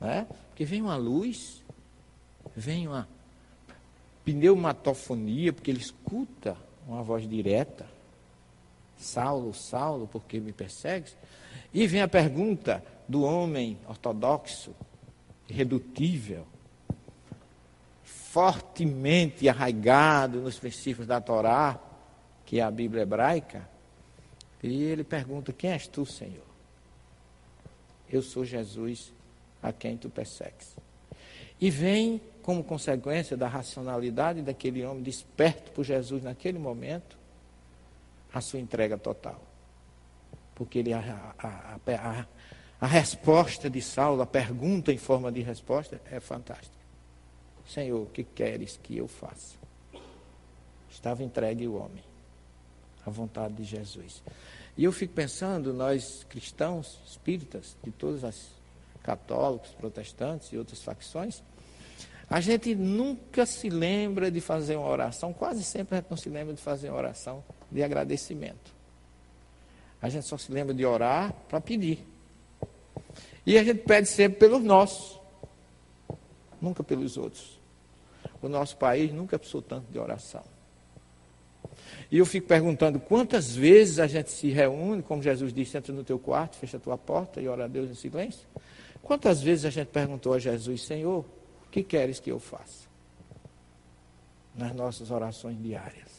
[0.00, 0.26] Né?
[0.48, 1.62] Porque vem uma luz,
[2.54, 3.08] vem uma
[4.24, 7.86] pneumatofonia, porque ele escuta uma voz direta.
[8.96, 11.16] Saulo, Saulo, por que me persegues?
[11.72, 14.74] E vem a pergunta do homem ortodoxo,
[15.48, 16.46] irredutível,
[18.02, 21.78] fortemente arraigado nos princípios da Torá,
[22.46, 23.68] que é a Bíblia hebraica,
[24.62, 26.46] e ele pergunta: Quem és tu, Senhor?
[28.10, 29.12] Eu sou Jesus
[29.62, 30.76] a quem tu persegues.
[31.60, 37.16] E vem, como consequência da racionalidade daquele homem desperto por Jesus naquele momento,
[38.32, 39.40] a sua entrega total.
[40.54, 42.26] Porque ele, a, a, a,
[42.80, 46.82] a resposta de Saulo, a pergunta em forma de resposta, é fantástica.
[47.66, 49.56] Senhor, o que queres que eu faça?
[50.90, 52.11] Estava entregue o homem
[53.06, 54.22] à vontade de Jesus.
[54.76, 58.48] E eu fico pensando, nós cristãos, espíritas, de todas as
[59.02, 61.42] católicos, protestantes e outras facções,
[62.30, 66.30] a gente nunca se lembra de fazer uma oração, quase sempre a gente não se
[66.30, 68.72] lembra de fazer uma oração de agradecimento.
[70.00, 72.04] A gente só se lembra de orar para pedir.
[73.44, 75.20] E a gente pede sempre pelos nossos,
[76.60, 77.60] nunca pelos outros.
[78.40, 80.42] O nosso país nunca precisou tanto de oração.
[82.12, 86.04] E eu fico perguntando quantas vezes a gente se reúne, como Jesus disse, entra no
[86.04, 88.46] teu quarto, fecha a tua porta e ora a Deus em silêncio.
[89.02, 91.24] Quantas vezes a gente perguntou a Jesus, Senhor,
[91.70, 92.86] que queres que eu faça?
[94.54, 96.10] Nas nossas orações diárias.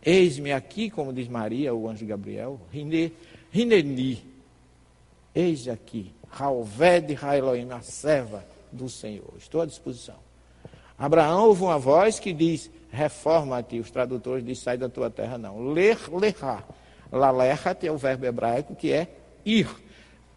[0.00, 2.60] Eis-me aqui, como diz Maria, o anjo Gabriel,
[3.50, 4.24] Rineni,
[5.34, 10.24] eis aqui, Raoved Railoim, a serva do Senhor, estou à disposição.
[10.96, 15.72] Abraão ouve uma voz que diz, reforma-te, os tradutores dizem, sai da tua terra, não.
[15.72, 16.62] Ler, lerá.
[17.10, 19.08] Lalechat é o verbo hebraico que é
[19.44, 19.68] ir.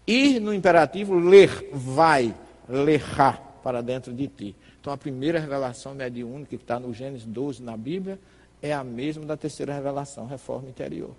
[0.06, 2.34] Ir no imperativo, ler, vai,
[2.68, 3.34] lerá
[3.64, 4.56] para dentro de ti.
[4.80, 8.20] Então a primeira revelação mediúnica que está no Gênesis 12 na Bíblia
[8.62, 11.12] é a mesma da terceira revelação, reforma interior.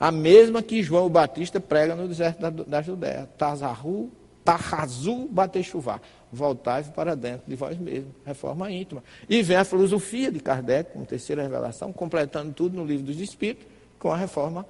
[0.00, 3.28] A mesma que João Batista prega no deserto da, da Judéia.
[3.36, 4.10] Tazahu,
[4.46, 6.00] Tahazu, Batechuvá.
[6.32, 8.12] Voltai para dentro de vós mesmos.
[8.24, 9.02] Reforma íntima.
[9.28, 13.66] E vem a filosofia de Kardec, como terceira revelação, completando tudo no livro dos Espíritos,
[13.98, 14.64] com a reforma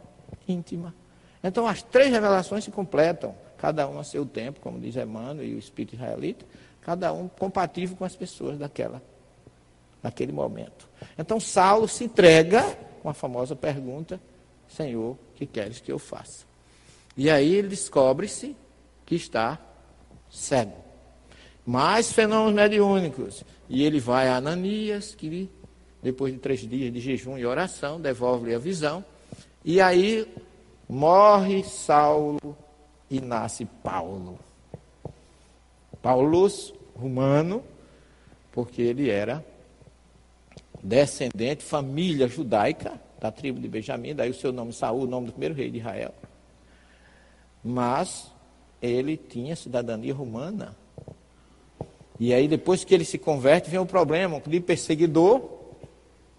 [0.48, 0.94] íntima.
[1.44, 5.54] Então as três revelações se completam cada um a seu tempo, como diz Emmanuel e
[5.54, 6.46] o Espírito Israelita,
[6.80, 9.02] cada um compatível com as pessoas daquela,
[10.02, 10.88] daquele momento.
[11.18, 12.62] Então Saulo se entrega
[13.02, 14.18] com a famosa pergunta,
[14.68, 16.46] Senhor, que queres que eu faça?
[17.14, 18.56] E aí ele descobre-se
[19.06, 19.58] que está
[20.28, 20.74] cego.
[21.64, 23.44] Mais fenômenos mediúnicos.
[23.68, 25.48] E ele vai a Ananias, que
[26.02, 29.04] depois de três dias de jejum e oração, devolve-lhe a visão.
[29.64, 30.26] E aí
[30.88, 32.56] morre Saulo
[33.10, 34.38] e nasce Paulo.
[36.02, 37.64] Paulus, romano,
[38.52, 39.44] porque ele era
[40.82, 45.32] descendente, família judaica da tribo de Benjamim, daí o seu nome Saul, o nome do
[45.32, 46.14] primeiro rei de Israel.
[47.64, 48.30] Mas
[48.80, 50.76] ele tinha cidadania romana.
[52.18, 55.42] E aí, depois que ele se converte, vem o problema de perseguidor.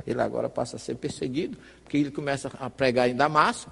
[0.05, 3.71] Ele agora passa a ser perseguido, porque ele começa a pregar em Damasco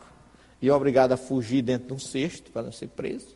[0.61, 3.35] e é obrigado a fugir dentro de um cesto para não ser preso.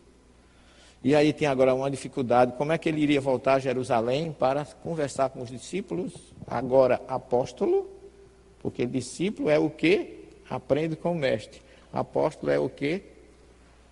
[1.04, 4.66] E aí tem agora uma dificuldade: como é que ele iria voltar a Jerusalém para
[4.66, 6.14] conversar com os discípulos?
[6.46, 7.90] Agora, apóstolo,
[8.62, 10.26] porque discípulo é o que?
[10.50, 11.62] Aprende com o mestre.
[11.94, 13.04] Apóstolo é o que?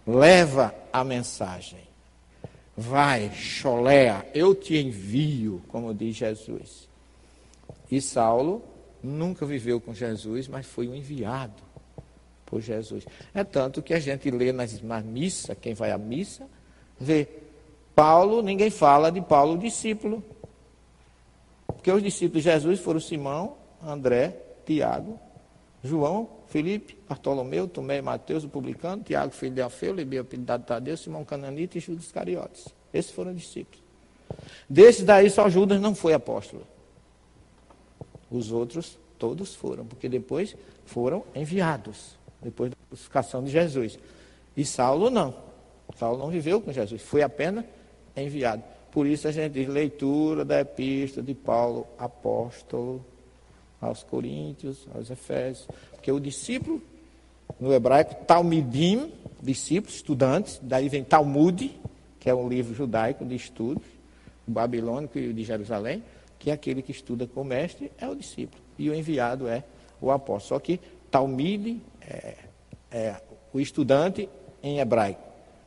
[0.08, 1.86] Leva a mensagem.
[2.76, 6.88] Vai, choléa, eu te envio, como diz Jesus.
[7.92, 8.64] E Saulo
[9.04, 11.62] nunca viveu com Jesus, mas foi um enviado
[12.46, 13.06] por Jesus.
[13.34, 16.48] É tanto que a gente lê nas, na missa, quem vai à missa,
[17.00, 17.28] vê
[17.96, 20.24] Paulo, ninguém fala de Paulo discípulo.
[21.66, 25.20] Porque os discípulos de Jesus foram Simão, André, Tiago,
[25.84, 31.26] João, Felipe, Bartolomeu, Tomé, Mateus, o publicano, Tiago, filho de Alfeu, filho de Tadeu, Simão
[31.26, 32.68] Cananita e Judas Iscariotes.
[32.94, 33.84] Esses foram discípulos.
[34.70, 36.64] Desses daí só Judas não foi apóstolo.
[38.32, 40.56] Os outros todos foram, porque depois
[40.86, 43.98] foram enviados depois da crucificação de Jesus.
[44.56, 45.36] E Saulo não.
[45.96, 47.66] Saulo não viveu com Jesus, foi apenas
[48.16, 48.64] enviado.
[48.92, 53.06] Por isso a gente diz leitura da epístola de Paulo, apóstolo,
[53.82, 55.68] aos Coríntios, aos Efésios.
[55.92, 56.82] Porque o discípulo,
[57.60, 59.12] no hebraico, Talmidim,
[59.42, 61.72] discípulos, estudantes, daí vem Talmud,
[62.20, 63.86] que é um livro judaico de estudos,
[64.48, 66.04] o babilônico e o de Jerusalém,
[66.40, 68.62] que é aquele que estuda com o mestre, é o discípulo.
[68.78, 69.64] E o enviado é
[70.00, 70.60] o apóstolo.
[70.60, 72.36] Só que Talmide é,
[72.92, 73.16] é,
[73.54, 74.30] o estudante
[74.62, 75.22] em hebraico.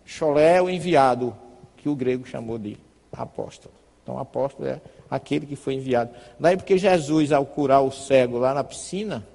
[0.04, 1.36] Cholé é o enviado,
[1.76, 2.76] que o grego chamou de
[3.12, 3.74] apóstolo.
[4.02, 6.10] Então, apóstolo é aquele que foi enviado.
[6.38, 9.26] Daí, porque Jesus, ao curar o cego lá na piscina,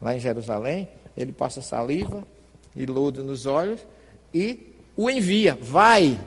[0.00, 2.22] lá em Jerusalém, ele passa saliva
[2.76, 3.80] e lodo nos olhos
[4.32, 6.18] e o envia, vai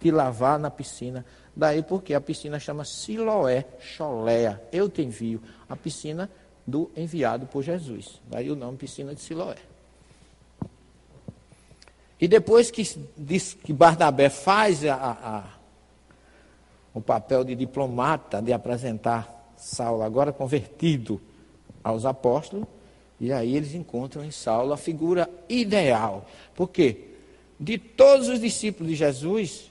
[0.00, 1.24] te lavar na piscina.
[1.56, 5.40] Daí porque a piscina chama Siloé, Choléa, eu te envio.
[5.68, 6.28] A piscina
[6.66, 8.20] do enviado por Jesus.
[8.28, 9.56] Daí o nome Piscina de Siloé.
[12.20, 12.82] E depois que
[13.16, 15.44] diz que Barnabé faz a, a,
[16.94, 21.20] o papel de diplomata, de apresentar Saulo, agora convertido
[21.82, 22.66] aos apóstolos,
[23.20, 26.26] e aí eles encontram em Saulo a figura ideal.
[26.54, 27.08] Por quê?
[27.58, 29.70] De todos os discípulos de Jesus,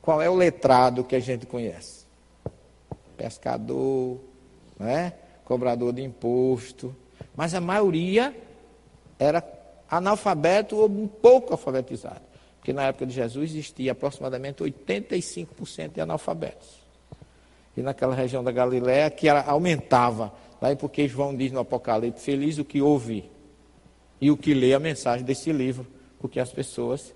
[0.00, 2.04] qual é o letrado que a gente conhece?
[3.16, 4.18] Pescador,
[4.78, 5.14] né?
[5.44, 6.94] cobrador de imposto,
[7.36, 8.34] mas a maioria
[9.18, 9.44] era
[9.90, 12.31] analfabeto ou um pouco alfabetizado.
[12.62, 16.68] Porque na época de Jesus existia aproximadamente 85% de analfabetos.
[17.76, 20.32] E naquela região da Galiléia que aumentava.
[20.60, 23.28] Daí porque João diz no Apocalipse, feliz o que ouve
[24.20, 25.84] e o que lê a mensagem desse livro.
[26.20, 27.12] Porque as pessoas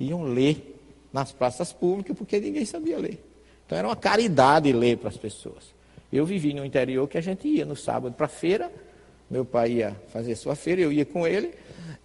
[0.00, 0.76] iam ler
[1.12, 3.24] nas praças públicas porque ninguém sabia ler.
[3.64, 5.72] Então era uma caridade ler para as pessoas.
[6.12, 8.68] Eu vivi no interior que a gente ia no sábado para a feira,
[9.30, 11.54] meu pai ia fazer sua feira, eu ia com ele,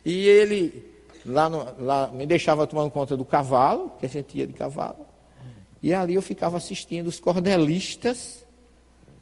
[0.05, 0.92] e ele
[1.25, 5.05] lá, no, lá me deixava tomando conta do cavalo, que a gente ia de cavalo,
[5.81, 8.45] e ali eu ficava assistindo os cordelistas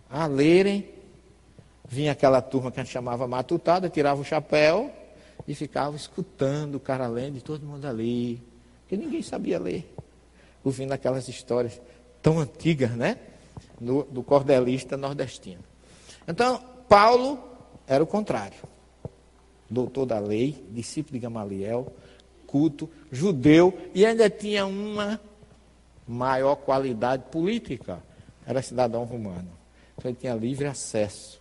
[0.09, 0.89] a lerem.
[1.87, 4.91] Vinha aquela turma que a gente chamava matutada, tirava o chapéu
[5.47, 8.41] e ficava escutando o cara lendo e todo mundo ali,
[8.81, 9.93] porque ninguém sabia ler,
[10.63, 11.81] ouvindo aquelas histórias
[12.21, 13.17] tão antigas, né?
[13.81, 15.63] do, do cordelista nordestino.
[16.27, 17.39] Então, Paulo
[17.87, 18.57] era o contrário.
[19.71, 21.93] Doutor da lei, discípulo de Gamaliel,
[22.45, 25.17] culto, judeu, e ainda tinha uma
[26.05, 28.03] maior qualidade política.
[28.45, 29.47] Era cidadão romano.
[29.97, 31.39] Então ele tinha livre acesso.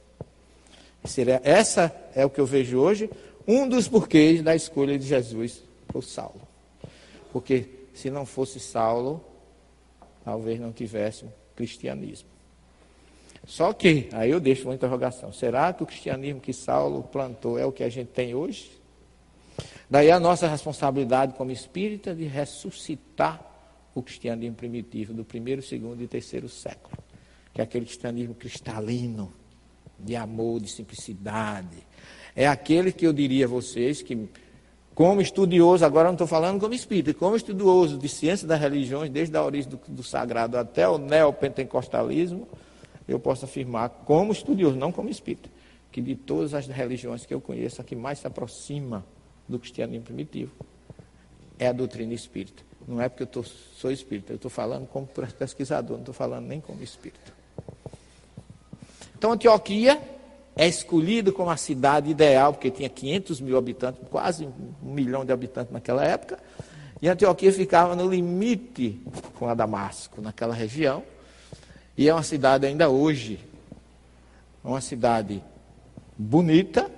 [1.43, 3.11] Essa é o que eu vejo hoje,
[3.49, 6.43] um dos porquês da escolha de Jesus por Saulo.
[7.33, 9.25] Porque se não fosse Saulo,
[10.25, 11.25] talvez não tivesse
[11.57, 12.29] cristianismo.
[13.51, 17.67] Só que, aí eu deixo uma interrogação: será que o cristianismo que Saulo plantou é
[17.67, 18.71] o que a gente tem hoje?
[19.91, 23.45] Daí a nossa responsabilidade como espírita de ressuscitar
[23.93, 26.97] o cristianismo primitivo do primeiro, segundo e terceiro século,
[27.53, 29.33] que é aquele cristianismo cristalino,
[29.99, 31.79] de amor, de simplicidade.
[32.37, 34.29] É aquele que eu diria a vocês que,
[34.95, 39.37] como estudioso, agora não estou falando como espírita, como estudioso de ciência das religiões, desde
[39.37, 42.47] a origem do, do sagrado até o neopentecostalismo,
[43.13, 45.49] eu posso afirmar, como estudioso, não como espírita,
[45.91, 49.05] que de todas as religiões que eu conheço, a que mais se aproxima
[49.49, 50.53] do cristianismo primitivo
[51.59, 52.63] é a doutrina espírita.
[52.87, 56.47] Não é porque eu tô, sou espírita, eu estou falando como pesquisador, não estou falando
[56.47, 57.33] nem como espírita.
[59.17, 60.01] Então, Antioquia
[60.57, 65.33] é escolhida como a cidade ideal, porque tinha 500 mil habitantes, quase um milhão de
[65.33, 66.39] habitantes naquela época,
[67.03, 69.01] e Antioquia ficava no limite
[69.39, 71.03] com a Damasco, naquela região.
[72.01, 73.39] E é uma cidade ainda hoje,
[74.65, 75.45] uma cidade
[76.17, 76.91] bonita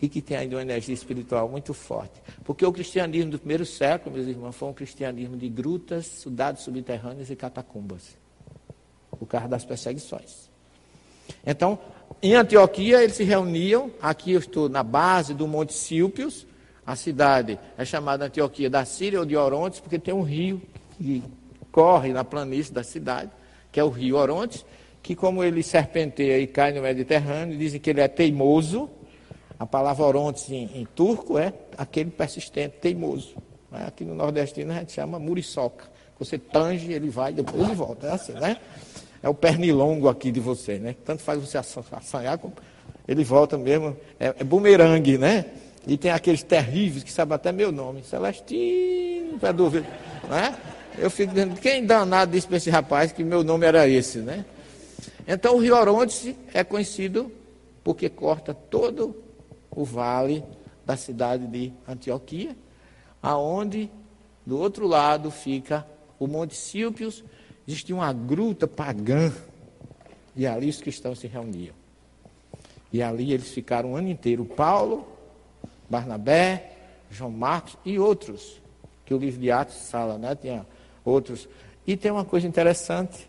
[0.00, 2.22] e que tem ainda uma energia espiritual muito forte.
[2.44, 7.28] Porque o cristianismo do primeiro século, meus irmãos, foi um cristianismo de grutas, cidades subterrâneas
[7.28, 8.16] e catacumbas.
[9.18, 10.48] Por causa das perseguições.
[11.44, 11.76] Então,
[12.22, 13.90] em Antioquia, eles se reuniam.
[14.00, 16.46] Aqui eu estou na base do Monte Sílpios.
[16.86, 20.62] A cidade é chamada Antioquia da Síria ou de Orontes, porque tem um rio
[20.96, 21.20] que
[21.72, 23.32] corre na planície da cidade
[23.76, 24.64] que é o rio Orontes,
[25.02, 28.88] que como ele serpenteia e cai no Mediterrâneo, dizem que ele é teimoso.
[29.58, 33.34] A palavra Orontes em, em turco é aquele persistente, teimoso.
[33.70, 33.84] Né?
[33.86, 35.84] Aqui no nordestino a gente chama muriçoca.
[36.18, 38.06] Você tange, ele vai, depois ele volta.
[38.06, 38.56] É assim, né?
[39.22, 40.96] É o pernilongo aqui de você, né?
[41.04, 42.40] Tanto faz você assanhar,
[43.06, 43.94] ele volta mesmo.
[44.18, 45.44] É, é bumerangue, né?
[45.86, 48.02] E tem aqueles terríveis que sabem até meu nome.
[48.04, 49.86] Celestino, para dúvida,
[50.30, 50.56] né?
[50.98, 54.44] Eu fico dizendo, quem danado disse para esse rapaz que meu nome era esse, né?
[55.28, 57.30] Então o rio Orontes é conhecido
[57.84, 59.22] porque corta todo
[59.70, 60.42] o vale
[60.86, 62.56] da cidade de Antioquia,
[63.22, 63.90] aonde
[64.44, 65.86] do outro lado fica
[66.18, 67.22] o Monte Sílpios,
[67.66, 69.32] existia uma gruta pagã,
[70.34, 71.74] e ali os cristãos se reuniam.
[72.92, 75.06] E ali eles ficaram o ano inteiro, Paulo,
[75.90, 76.72] Barnabé,
[77.10, 78.62] João Marcos e outros,
[79.04, 80.34] que o livro de Atos fala, né?
[80.34, 80.66] Tinha
[81.06, 81.48] outros.
[81.86, 83.28] E tem uma coisa interessante,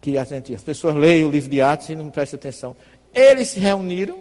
[0.00, 2.76] que gente, as pessoas leem o livro de Atos e não prestam atenção.
[3.12, 4.18] Eles se reuniram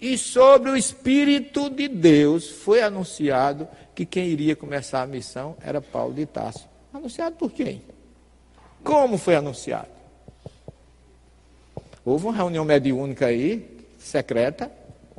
[0.00, 5.80] e sobre o Espírito de Deus foi anunciado que quem iria começar a missão era
[5.80, 6.66] Paulo de Tarso.
[6.92, 7.82] Anunciado por quem?
[8.82, 9.86] Como foi anunciado?
[12.04, 14.72] Houve uma reunião mediúnica aí, secreta,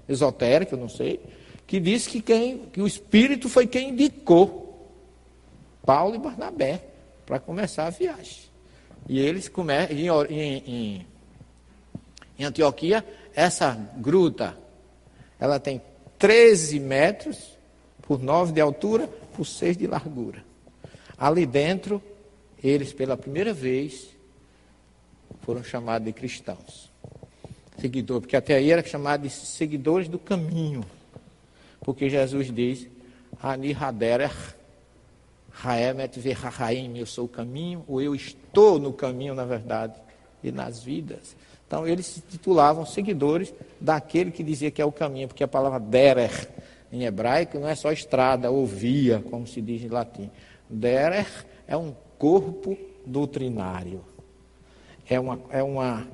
[0.10, 1.22] esotérica, eu não sei,
[1.66, 4.63] que disse que, quem, que o Espírito foi quem indicou
[5.86, 6.82] Paulo e Barnabé
[7.26, 8.44] para começar a viagem.
[9.08, 11.08] E eles começam em, em,
[12.40, 13.06] em Antioquia,
[13.36, 14.58] essa gruta,
[15.40, 15.82] ela tem
[16.18, 17.58] 13 metros
[18.02, 20.44] por 9 de altura, por 6 de largura.
[21.18, 22.02] Ali dentro,
[22.64, 24.10] eles pela primeira vez
[25.42, 26.92] foram chamados de cristãos.
[27.80, 30.86] Seguidor, porque até aí era chamado de seguidores do caminho.
[31.82, 32.88] Porque Jesus diz,
[33.42, 33.76] Ani
[35.62, 39.94] Haderer Haemet Verraim, eu sou o caminho, ou eu estou no caminho, na verdade,
[40.44, 41.36] e nas vidas.
[41.68, 45.80] Então eles se titulavam seguidores daquele que dizia que é o caminho, porque a palavra
[45.80, 46.50] derer
[46.92, 50.30] em hebraico não é só estrada ou via, como se diz em latim.
[50.70, 51.28] Derer
[51.68, 54.04] é um corpo doutrinário.
[55.10, 56.08] É, uma, é uma,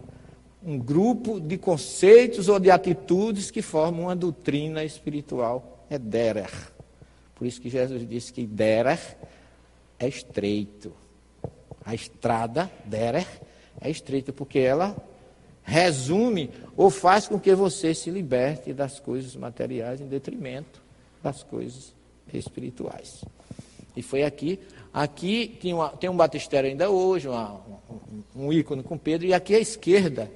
[0.64, 5.86] um grupo de conceitos ou de atitudes que formam uma doutrina espiritual.
[5.90, 6.52] É derer.
[7.40, 9.00] Por isso que Jesus disse que derer
[9.98, 10.92] é estreito.
[11.86, 13.26] A estrada, derer,
[13.80, 14.96] é estreita, porque ela
[15.64, 20.82] resume ou faz com que você se liberte das coisas materiais em detrimento
[21.24, 21.96] das coisas
[22.34, 23.24] espirituais.
[23.96, 24.60] E foi aqui,
[24.94, 27.62] aqui tem, uma, tem um batistério ainda hoje, uma,
[28.36, 30.30] um, um ícone com Pedro, e aqui à esquerda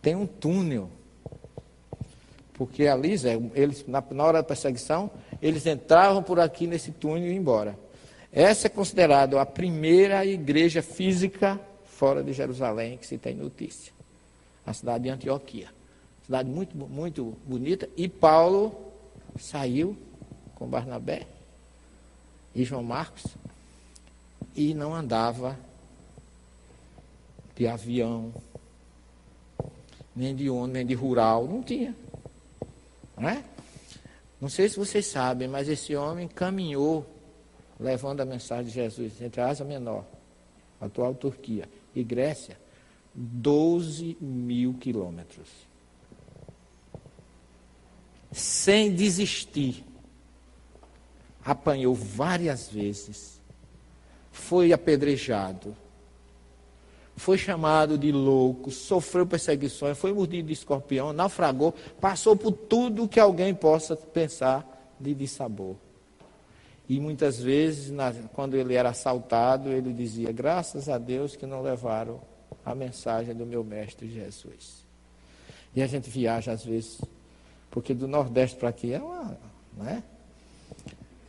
[0.00, 0.90] tem um túnel.
[2.58, 5.08] Porque ali, Zé, eles, na, na hora da perseguição,
[5.40, 7.78] eles entravam por aqui nesse túnel e iam embora.
[8.32, 13.92] Essa é considerada a primeira igreja física fora de Jerusalém que se tem notícia.
[14.66, 15.68] A cidade de Antioquia.
[16.26, 17.88] Cidade muito, muito bonita.
[17.96, 18.92] E Paulo
[19.38, 19.96] saiu
[20.56, 21.28] com Barnabé
[22.54, 23.24] e João Marcos
[24.56, 25.56] e não andava
[27.54, 28.32] de avião,
[30.14, 31.94] nem de ônibus, nem de rural, não tinha.
[33.18, 33.44] Não é?
[34.40, 37.06] Não sei se vocês sabem, mas esse homem caminhou
[37.78, 40.04] levando a mensagem de Jesus entre a Ásia Menor,
[40.80, 42.58] atual Turquia, e Grécia,
[43.14, 45.48] 12 mil quilômetros.
[48.30, 49.84] Sem desistir.
[51.44, 53.40] Apanhou várias vezes.
[54.30, 55.74] Foi apedrejado.
[57.18, 63.18] Foi chamado de louco, sofreu perseguições, foi mordido de escorpião, naufragou, passou por tudo que
[63.18, 65.76] alguém possa pensar de dissabor.
[66.88, 67.92] E muitas vezes,
[68.32, 72.20] quando ele era assaltado, ele dizia: Graças a Deus que não levaram
[72.64, 74.84] a mensagem do meu mestre Jesus.
[75.74, 77.00] E a gente viaja às vezes,
[77.70, 79.38] porque do Nordeste para aqui é uma.
[79.76, 80.02] Né?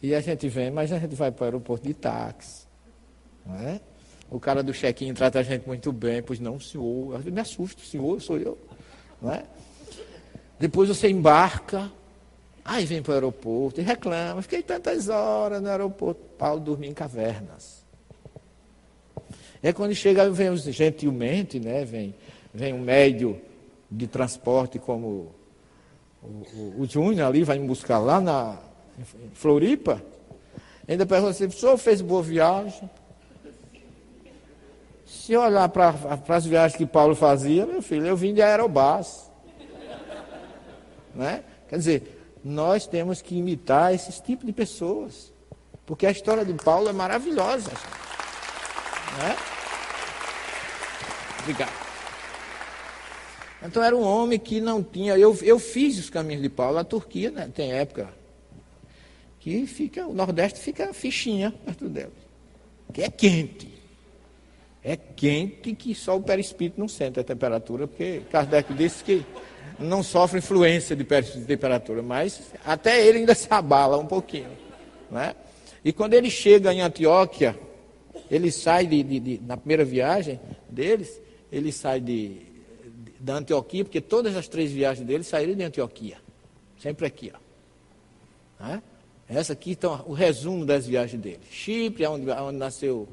[0.01, 2.65] E a gente vem, mas a gente vai para o aeroporto de táxi.
[3.45, 3.81] Né?
[4.29, 7.21] O cara do check-in trata a gente muito bem, pois não, senhor.
[7.25, 8.57] Eu me assusto, senhor, sou eu.
[9.21, 9.43] Né?
[10.59, 11.91] Depois você embarca,
[12.69, 16.21] Aí vem para o aeroporto e reclama, fiquei tantas horas no aeroporto.
[16.37, 17.83] Paulo dormia em cavernas.
[19.63, 22.13] É quando chega, vem gentilmente, né, vem,
[22.53, 23.41] vem um médio
[23.89, 25.33] de transporte como
[26.21, 28.59] o, o, o Júnior ali, vai me buscar lá na
[29.33, 29.99] Floripa.
[30.87, 32.87] Ainda pergunta assim, o senhor fez boa viagem?
[35.09, 35.95] Se olhar para
[36.27, 39.31] as viagens que Paulo fazia, meu filho, eu vim de aerobás.
[41.15, 41.43] Né?
[41.67, 45.33] Quer dizer, nós temos que imitar esses tipos de pessoas.
[45.83, 47.71] Porque a história de Paulo é maravilhosa.
[49.17, 49.35] Né?
[51.39, 51.73] Obrigado.
[53.63, 55.17] Então era um homem que não tinha.
[55.17, 56.77] Eu, eu fiz os caminhos de Paulo.
[56.77, 58.13] A Turquia né, tem época
[59.39, 62.13] que fica, o Nordeste fica fichinha perto dela.
[62.93, 63.68] Que é quente.
[64.83, 69.25] É quente que só o perispírito não sente a temperatura, porque Kardec disse que
[69.77, 71.03] não sofre influência de
[71.45, 74.49] temperatura, mas até ele ainda se abala um pouquinho.
[75.11, 75.35] Né?
[75.83, 77.57] E quando ele chega em Antioquia,
[78.29, 81.21] ele sai de, de, de, na primeira viagem deles,
[81.51, 82.41] ele sai de,
[83.19, 86.17] da Antioquia, porque todas as três viagens dele saíram de Antioquia.
[86.81, 87.31] Sempre aqui.
[87.33, 88.63] Ó.
[88.63, 88.81] Né?
[89.27, 91.41] Essa aqui então o resumo das viagens dele.
[91.51, 93.07] Chipre, onde, onde nasceu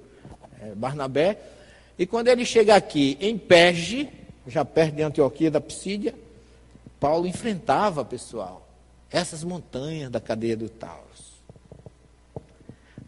[0.60, 1.38] é, Barnabé.
[1.98, 4.08] E quando ele chega aqui em Perge,
[4.46, 6.14] já perto de Antioquia da Psídia,
[7.00, 8.66] Paulo enfrentava, pessoal,
[9.10, 11.36] essas montanhas da cadeia do Taurus.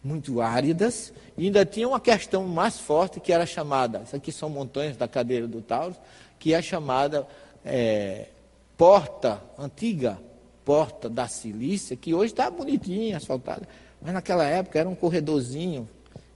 [0.03, 4.49] Muito áridas, e ainda tinha uma questão mais forte que era chamada, isso aqui são
[4.49, 5.97] montanhas da cadeia do Taurus,
[6.39, 7.27] que é chamada
[7.65, 8.29] é,
[8.77, 10.19] porta, antiga
[10.65, 13.67] porta da Cilícia, que hoje está bonitinha, asfaltada,
[14.01, 15.89] mas naquela época era um corredorzinho,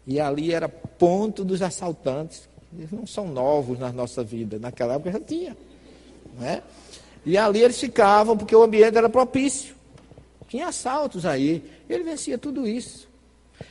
[0.06, 5.12] e ali era ponto dos assaltantes, eles não são novos na nossa vida, naquela época
[5.12, 5.56] já tinha.
[6.38, 6.62] Né?
[7.24, 9.74] E ali eles ficavam, porque o ambiente era propício.
[10.48, 11.70] Tinha assaltos aí.
[11.88, 13.08] Ele vencia tudo isso.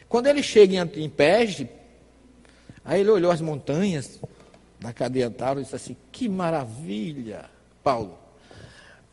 [0.07, 1.69] Quando ele chega em, Pege,
[2.83, 4.19] aí ele olhou as montanhas
[4.79, 7.45] da cadeia Tauro e disse assim: Que maravilha,
[7.83, 8.17] Paulo.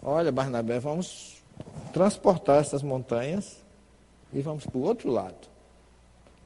[0.01, 1.43] Olha, Barnabé, vamos
[1.93, 3.57] transportar essas montanhas
[4.33, 5.58] e vamos para o outro lado.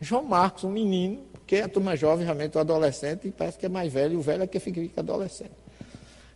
[0.02, 3.68] João Marcos, um menino, porque a turma jovem realmente o adolescente e parece que é
[3.68, 5.52] mais velho, e o velho é que fica adolescente.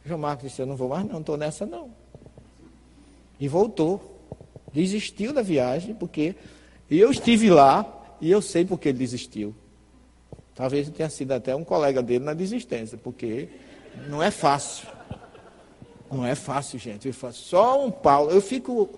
[0.04, 1.90] João Marcos disse: Eu não vou mais, não, estou nessa não.
[3.40, 4.14] E voltou.
[4.72, 6.36] Desistiu da viagem, porque
[6.88, 9.54] eu estive lá e eu sei porque ele desistiu.
[10.54, 13.48] Talvez tenha sido até um colega dele na desistência, porque
[14.08, 14.86] Não é fácil.
[16.10, 17.10] Não é fácil, gente.
[17.32, 18.30] Só um Paulo.
[18.30, 18.90] Eu fico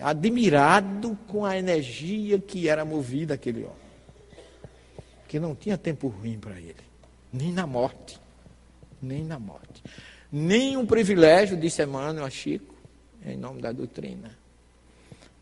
[0.00, 3.85] admirado com a energia que era movida aquele homem.
[5.28, 6.76] Que não tinha tempo ruim para ele.
[7.32, 8.20] Nem na morte.
[9.00, 9.82] Nem na morte.
[10.30, 12.74] Nem um privilégio, disse Emmanuel a Chico,
[13.24, 14.36] em nome da doutrina.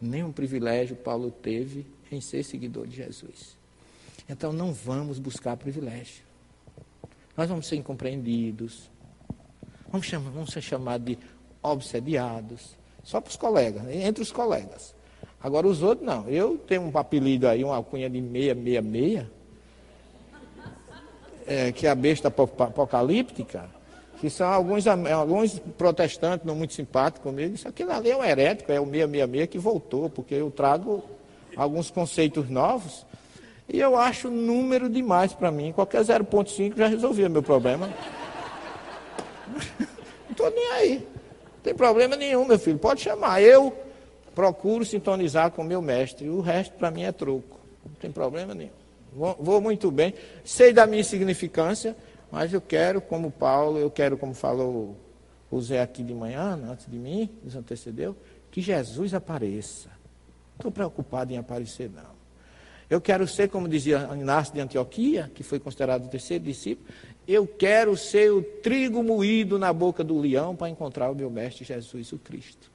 [0.00, 3.56] Nem um privilégio Paulo teve em ser seguidor de Jesus.
[4.28, 6.22] Então não vamos buscar privilégio.
[7.36, 8.90] Nós vamos ser incompreendidos.
[9.88, 11.18] Vamos, chamar, vamos ser chamados de
[11.62, 12.76] obsediados.
[13.02, 14.06] Só para os colegas, né?
[14.06, 14.94] entre os colegas.
[15.42, 16.28] Agora os outros não.
[16.28, 19.30] Eu tenho um apelido aí, uma alcunha de meia, meia, meia.
[21.46, 23.68] É, que é a besta apocalíptica.
[24.20, 27.54] Que são alguns, alguns protestantes não muito simpáticos comigo.
[27.54, 31.04] Isso aquilo ali é um herético, é o 666 que voltou, porque eu trago
[31.56, 33.04] alguns conceitos novos
[33.68, 35.72] e eu acho número demais para mim.
[35.72, 37.88] Qualquer 0,5 já resolvia meu problema.
[39.48, 40.98] Não estou nem aí.
[40.98, 42.78] Não tem problema nenhum, meu filho.
[42.78, 43.42] Pode chamar.
[43.42, 43.74] Eu
[44.34, 46.28] procuro sintonizar com o meu mestre.
[46.28, 47.60] O resto para mim é troco.
[47.84, 48.83] Não tem problema nenhum.
[49.14, 50.14] Vou, muito bem.
[50.44, 51.96] Sei da minha significância,
[52.30, 54.96] mas eu quero, como Paulo, eu quero, como falou
[55.50, 58.16] o Zé aqui de manhã, antes de mim, nos antecedeu,
[58.50, 59.88] que Jesus apareça.
[59.88, 62.14] Não estou preocupado em aparecer, não.
[62.90, 66.88] Eu quero ser, como dizia Inácio de Antioquia, que foi considerado o terceiro discípulo,
[67.26, 71.64] eu quero ser o trigo moído na boca do leão para encontrar o meu mestre
[71.64, 72.73] Jesus o Cristo.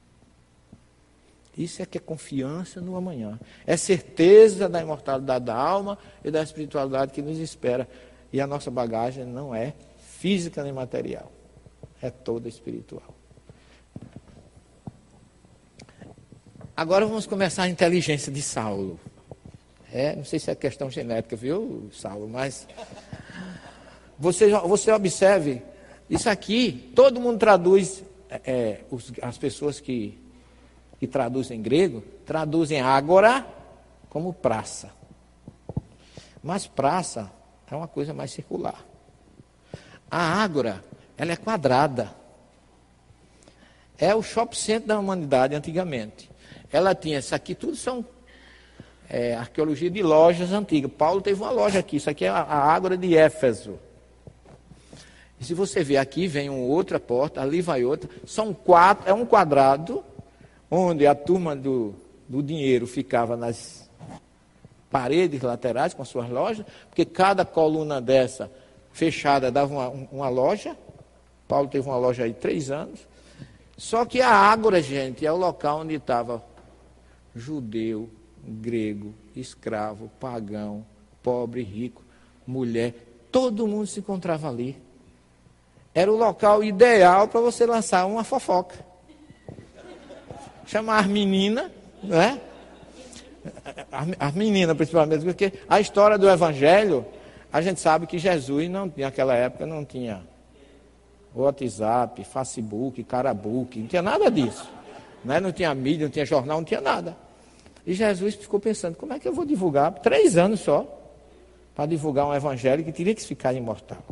[1.60, 3.38] Isso é que é confiança no amanhã.
[3.66, 7.86] É certeza da imortalidade da alma e da espiritualidade que nos espera.
[8.32, 11.30] E a nossa bagagem não é física nem material,
[12.00, 13.14] é toda espiritual.
[16.74, 18.98] Agora vamos começar a inteligência de Saulo.
[19.92, 22.66] É, não sei se é questão genética, viu, Saulo, mas
[24.18, 25.60] você, você observe,
[26.08, 30.18] isso aqui, todo mundo traduz, é, é, os, as pessoas que,
[31.00, 33.46] que traduzem grego, traduzem ágora
[34.10, 34.90] como praça.
[36.42, 37.32] Mas praça
[37.70, 38.84] é uma coisa mais circular.
[40.10, 40.84] A ágora,
[41.16, 42.14] ela é quadrada.
[43.96, 46.30] É o shopping center da humanidade antigamente.
[46.70, 48.04] Ela tinha, isso aqui tudo são
[49.08, 50.90] é, arqueologia de lojas antigas.
[50.92, 53.78] Paulo teve uma loja aqui, isso aqui é a, a Ágora de Éfeso.
[55.40, 58.10] E se você ver aqui, vem uma outra porta, ali vai outra.
[58.26, 60.04] São quatro, é um quadrado,
[60.70, 61.94] onde a turma do,
[62.28, 63.90] do dinheiro ficava nas
[64.90, 68.50] paredes laterais com as suas lojas, porque cada coluna dessa
[68.92, 70.76] fechada dava uma, uma loja.
[71.48, 73.00] Paulo teve uma loja aí três anos.
[73.76, 76.44] Só que a Ágora, gente, é o local onde estava
[77.34, 78.10] judeu,
[78.44, 80.84] grego, escravo, pagão,
[81.22, 82.02] pobre, rico,
[82.46, 82.94] mulher,
[83.30, 84.76] todo mundo se encontrava ali.
[85.94, 88.89] Era o local ideal para você lançar uma fofoca.
[90.70, 91.68] Chamar as meninas,
[92.00, 92.40] né?
[94.20, 97.04] As meninas, principalmente, porque a história do Evangelho,
[97.52, 100.22] a gente sabe que Jesus, não, naquela época, não tinha
[101.34, 104.70] WhatsApp, Facebook, Carabook, não tinha nada disso.
[105.24, 105.40] Né?
[105.40, 107.16] Não tinha mídia, não tinha jornal, não tinha nada.
[107.84, 109.90] E Jesus ficou pensando: como é que eu vou divulgar?
[109.94, 110.86] Três anos só,
[111.74, 114.04] para divulgar um evangelho que teria que ficar imortal.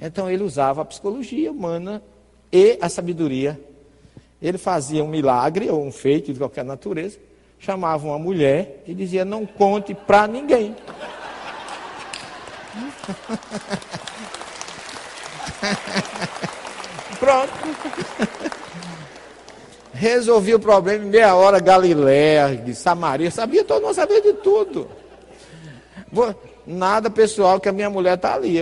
[0.00, 2.02] Então ele usava a psicologia humana
[2.50, 3.60] e a sabedoria.
[4.42, 7.18] Ele fazia um milagre ou um feito de qualquer natureza,
[7.58, 10.74] chamava uma mulher e dizia: não conte para ninguém.
[17.20, 17.52] Pronto.
[19.94, 24.88] Resolvi o problema em meia hora, Galiléia, Samaria, sabia todo mundo, sabia de tudo.
[26.66, 28.58] Nada pessoal que a minha mulher está ali.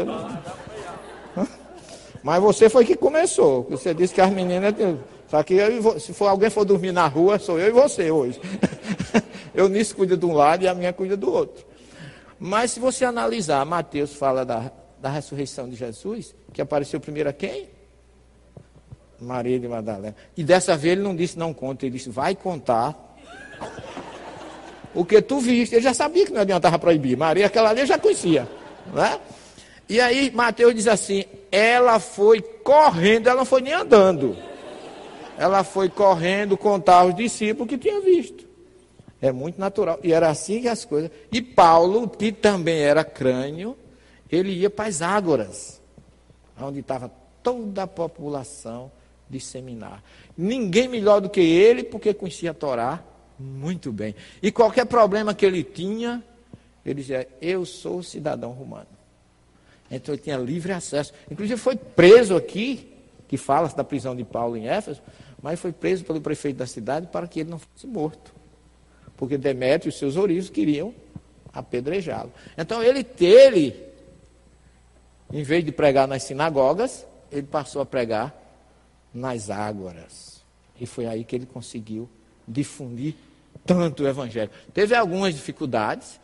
[2.22, 3.66] Mas você foi que começou.
[3.70, 4.74] Você disse que as meninas.
[5.30, 8.40] Só que eu, se for, alguém for dormir na rua, sou eu e você hoje.
[9.54, 11.64] eu nisso cuido de um lado e a minha cuida do outro.
[12.36, 17.32] Mas se você analisar, Mateus fala da, da ressurreição de Jesus, que apareceu primeiro a
[17.32, 17.68] quem?
[19.20, 20.16] Maria de Madalena.
[20.36, 23.16] E dessa vez ele não disse não conta, ele disse vai contar.
[24.92, 27.16] O que tu viste, ele já sabia que não adiantava proibir.
[27.16, 28.48] Maria, aquela ali, já conhecia.
[28.92, 29.20] Né?
[29.88, 34.49] E aí Mateus diz assim: ela foi correndo, ela não foi nem andando.
[35.40, 38.44] Ela foi correndo contar aos discípulos que tinha visto.
[39.22, 39.98] É muito natural.
[40.04, 41.10] E era assim que as coisas.
[41.32, 43.74] E Paulo, que também era crânio,
[44.30, 45.80] ele ia para as ágoras,
[46.60, 47.10] onde estava
[47.42, 48.92] toda a população
[49.30, 50.04] disseminar.
[50.36, 53.02] Ninguém melhor do que ele, porque conhecia a Torá
[53.38, 54.14] muito bem.
[54.42, 56.22] E qualquer problema que ele tinha,
[56.84, 58.88] ele dizia: Eu sou cidadão romano.
[59.90, 61.14] Então ele tinha livre acesso.
[61.30, 62.92] Inclusive foi preso aqui,
[63.26, 65.00] que fala da prisão de Paulo em Éfeso,
[65.42, 68.34] mas foi preso pelo prefeito da cidade para que ele não fosse morto.
[69.16, 70.94] Porque Demétrio e seus ourives queriam
[71.52, 72.32] apedrejá-lo.
[72.56, 73.76] Então ele, ele,
[75.32, 78.34] em vez de pregar nas sinagogas, ele passou a pregar
[79.12, 80.42] nas ágoras.
[80.80, 82.08] E foi aí que ele conseguiu
[82.46, 83.14] difundir
[83.64, 84.50] tanto o evangelho.
[84.72, 86.18] Teve algumas dificuldades.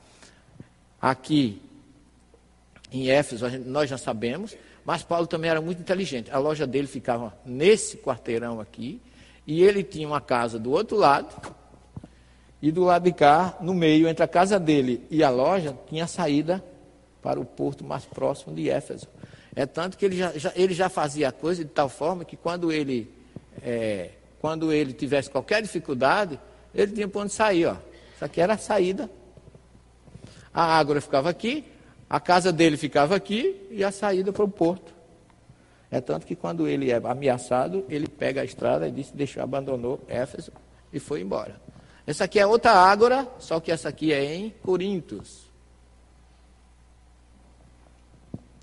[1.01, 1.61] Aqui
[2.91, 4.57] em Éfeso, nós já sabemos,
[4.87, 6.31] mas Paulo também era muito inteligente.
[6.31, 9.03] A loja dele ficava nesse quarteirão aqui,
[9.45, 11.35] e ele tinha uma casa do outro lado,
[12.63, 16.07] e do lado de cá, no meio, entre a casa dele e a loja, tinha
[16.07, 16.65] saída
[17.21, 19.09] para o porto mais próximo de Éfeso.
[19.57, 22.37] É tanto que ele já, já ele já fazia a coisa de tal forma que
[22.37, 23.11] quando ele,
[23.63, 24.11] é,
[24.41, 26.39] quando ele tivesse qualquer dificuldade,
[26.73, 27.67] ele tinha para onde sair.
[27.67, 27.77] Ó.
[28.15, 29.11] Isso aqui era a saída.
[30.55, 31.65] A água ficava aqui,
[32.09, 34.95] a casa dele ficava aqui e a saída para o porto.
[35.91, 40.01] É tanto que quando ele é ameaçado, ele pega a estrada e disse, deixou, abandonou
[40.09, 40.53] Éfeso
[40.93, 41.61] e foi embora.
[42.07, 45.47] Essa aqui é outra ágora, só que essa aqui é em Corintos.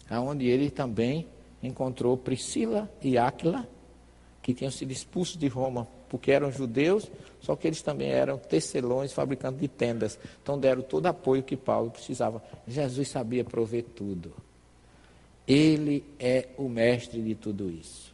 [0.10, 1.28] Onde ele também
[1.62, 3.68] encontrou Priscila e Áquila,
[4.41, 7.10] que tinham sido expulsos de Roma porque eram judeus,
[7.44, 10.18] só que eles também eram tecelões, fabricantes de tendas.
[10.41, 12.41] Então deram todo o apoio que Paulo precisava.
[12.66, 14.34] Jesus sabia prover tudo.
[15.46, 18.14] Ele é o mestre de tudo isso.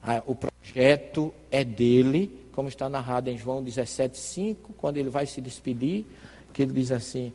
[0.00, 5.40] Ah, o projeto é dele, como está narrado em João 17,5, quando ele vai se
[5.40, 6.06] despedir,
[6.52, 7.32] que ele diz assim: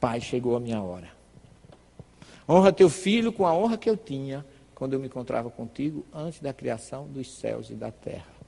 [0.00, 1.10] Pai, chegou a minha hora.
[2.48, 4.42] Honra teu filho com a honra que eu tinha
[4.74, 8.38] quando eu me encontrava contigo antes da criação dos céus e da terra.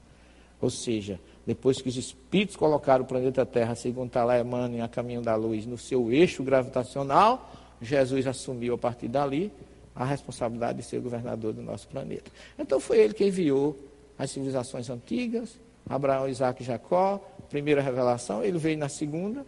[0.59, 4.87] Ou seja, depois que os espíritos colocaram o planeta Terra, segundo está lá Emmanuel, a
[4.87, 9.51] caminho da luz, no seu eixo gravitacional, Jesus assumiu a partir dali
[9.95, 12.31] a responsabilidade de ser governador do nosso planeta.
[12.57, 13.77] Então foi ele que enviou
[14.17, 17.19] as civilizações antigas, Abraão, Isaac e Jacó,
[17.49, 19.45] primeira revelação, ele veio na segunda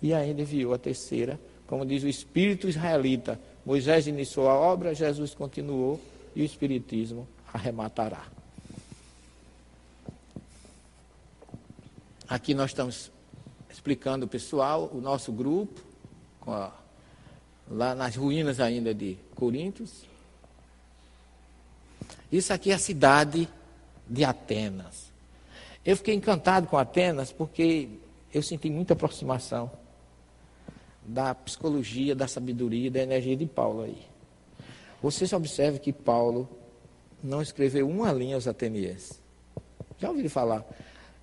[0.00, 3.38] e ainda enviou a terceira, como diz o espírito israelita.
[3.66, 6.00] Moisés iniciou a obra, Jesus continuou
[6.34, 8.26] e o espiritismo arrematará.
[12.28, 13.10] Aqui nós estamos
[13.70, 15.80] explicando o pessoal, o nosso grupo,
[16.46, 16.72] a,
[17.68, 20.04] lá nas ruínas ainda de Coríntios.
[22.30, 23.48] Isso aqui é a cidade
[24.08, 25.12] de Atenas.
[25.84, 27.88] Eu fiquei encantado com Atenas porque
[28.32, 29.70] eu senti muita aproximação
[31.04, 34.06] da psicologia, da sabedoria da energia de Paulo aí.
[35.02, 36.48] Você se observe que Paulo
[37.22, 39.20] não escreveu uma linha aos atenienses.
[39.98, 40.64] Já ouviram falar?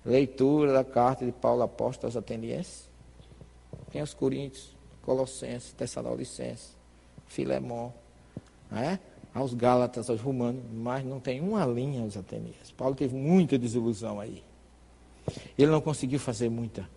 [0.04, 2.88] Leitura da carta de Paulo Apóstolo aos Atenienses.
[3.92, 6.76] Tem os Coríntios, Colossenses, Tessalonicenses,
[7.26, 7.92] Filemão,
[8.72, 8.98] é?
[9.34, 12.70] aos Gálatas, aos Romanos, mas não tem uma linha aos Atenienses.
[12.72, 14.42] Paulo teve muita desilusão aí.
[15.56, 16.88] Ele não conseguiu fazer muita.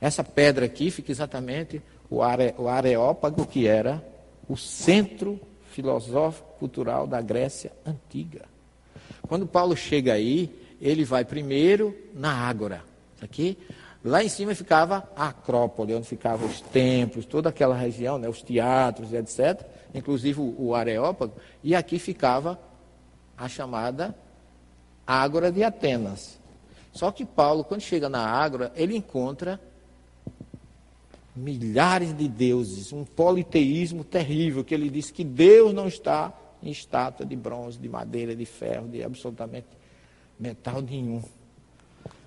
[0.00, 4.04] Essa pedra aqui fica exatamente o, are, o Areópago, que era
[4.48, 5.40] o centro
[5.70, 8.44] filosófico cultural da Grécia antiga.
[9.26, 12.84] Quando Paulo chega aí, ele vai primeiro na Ágora.
[13.22, 13.56] Aqui,
[14.04, 18.42] lá em cima ficava a Acrópole, onde ficavam os templos, toda aquela região, né, os
[18.42, 19.66] teatros, etc.
[19.94, 21.32] Inclusive o, Areópago.
[21.62, 22.60] E aqui ficava
[23.34, 24.14] a chamada
[25.06, 26.38] Ágora de Atenas.
[26.92, 29.58] Só que Paulo, quando chega na Ágora, ele encontra
[31.34, 36.32] milhares de deuses, um politeísmo terrível, que ele diz que Deus não está
[36.62, 39.66] em estátua de bronze, de madeira, de ferro, de absolutamente
[40.38, 41.22] metal nenhum.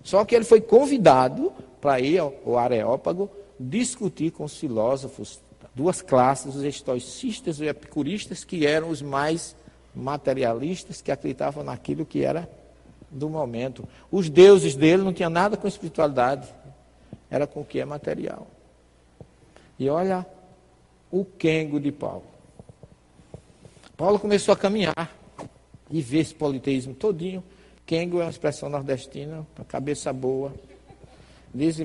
[0.03, 1.51] Só que ele foi convidado
[1.82, 3.30] para ir ao Areópago
[3.60, 5.39] discutir com os filósofos,
[5.74, 9.55] duas classes, os estoicistas e os epicuristas, que eram os mais
[9.93, 12.49] materialistas, que acreditavam naquilo que era
[13.10, 13.88] do momento.
[14.12, 16.47] Os deuses dele não tinham nada com espiritualidade,
[17.30, 18.47] era com o que é material.
[19.80, 20.26] E olha
[21.12, 22.24] o quengo de Paulo.
[23.95, 25.16] Paulo começou a caminhar
[25.89, 27.43] e ver esse politeísmo todinho.
[27.88, 30.53] Kengo é uma expressão nordestina, para cabeça boa.
[31.55, 31.77] Diz,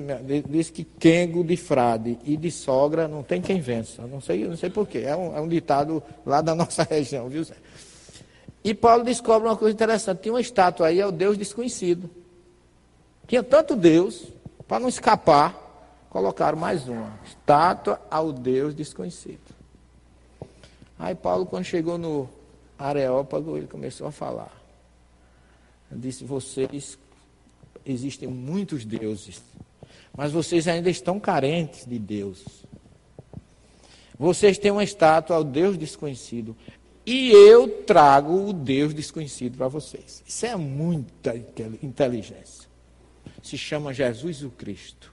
[0.49, 4.05] diz, que Kengo de frade e de sogra não tem quem vença.
[4.05, 4.99] Não sei, não sei porquê.
[4.99, 7.45] É um, é um ditado lá da nossa região, viu?
[8.61, 10.19] E Paulo descobre uma coisa interessante.
[10.23, 12.09] Tinha uma estátua aí, é o Deus desconhecido.
[13.25, 14.25] Tinha tanto Deus,
[14.67, 17.17] para não escapar, colocaram mais uma.
[17.25, 19.39] Estátua ao Deus desconhecido.
[20.99, 22.29] Aí Paulo, quando chegou no
[22.77, 24.62] Areópago, ele começou a falar
[25.93, 26.97] disse: Vocês,
[27.85, 29.41] existem muitos deuses,
[30.15, 32.43] mas vocês ainda estão carentes de Deus.
[34.17, 36.55] Vocês têm uma estátua ao Deus desconhecido.
[37.05, 40.23] E eu trago o Deus desconhecido para vocês.
[40.25, 41.35] Isso é muita
[41.81, 42.69] inteligência.
[43.41, 45.11] Se chama Jesus o Cristo.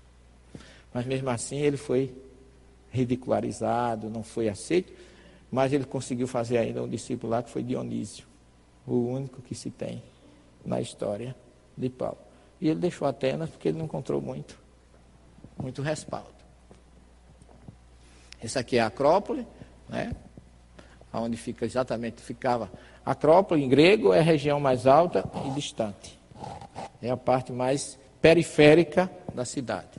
[0.94, 2.14] Mas mesmo assim ele foi
[2.90, 4.92] ridicularizado, não foi aceito.
[5.50, 8.24] Mas ele conseguiu fazer ainda um discípulo lá que foi Dionísio,
[8.86, 10.00] o único que se tem
[10.64, 11.34] na história
[11.76, 12.18] de Paulo.
[12.60, 14.58] E ele deixou Atenas porque ele não encontrou muito,
[15.58, 16.28] muito respaldo.
[18.42, 19.46] Essa aqui é a Acrópole,
[19.88, 20.12] né?
[21.12, 22.70] onde fica exatamente, ficava.
[23.04, 26.18] Acrópole, em grego, é a região mais alta e distante.
[27.02, 29.98] É a parte mais periférica da cidade,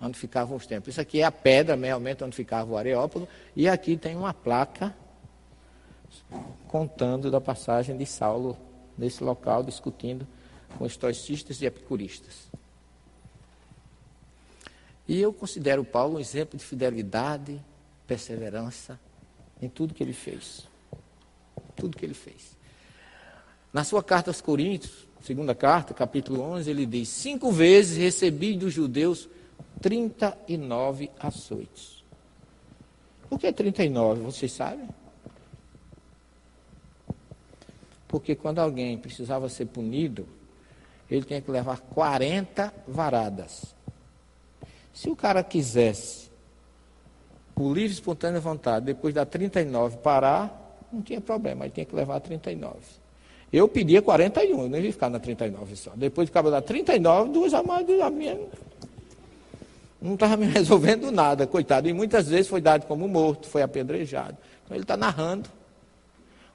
[0.00, 0.94] onde ficavam os templos.
[0.94, 3.28] Isso aqui é a pedra, realmente, onde ficava o Areópago.
[3.54, 4.94] E aqui tem uma placa
[6.68, 8.56] contando da passagem de Saulo
[8.96, 10.26] nesse local, discutindo
[10.78, 12.48] com estoicistas e epicuristas.
[15.06, 17.60] E eu considero Paulo um exemplo de fidelidade,
[18.06, 18.98] perseverança
[19.60, 20.66] em tudo que ele fez.
[21.76, 22.56] Tudo que ele fez.
[23.72, 28.72] Na sua carta aos Coríntios, segunda carta, capítulo 11, ele diz: Cinco vezes recebi dos
[28.72, 29.28] judeus
[29.82, 32.04] 39 açoites.
[33.28, 34.22] Por que 39?
[34.22, 34.88] Vocês sabem?
[38.14, 40.24] Porque quando alguém precisava ser punido,
[41.10, 43.74] ele tinha que levar 40 varadas.
[44.92, 46.30] Se o cara quisesse,
[47.56, 51.92] por livre e espontânea vontade, depois da 39 parar, não tinha problema, ele tinha que
[51.92, 52.76] levar 39.
[53.52, 55.90] Eu pedia 41, eu não ia ficar na 39 só.
[55.96, 58.38] Depois de acabar da 39, duas a mais, a minha.
[60.00, 61.88] Não estava me resolvendo nada, coitado.
[61.88, 64.36] E muitas vezes foi dado como morto, foi apedrejado.
[64.64, 65.50] Então ele está narrando.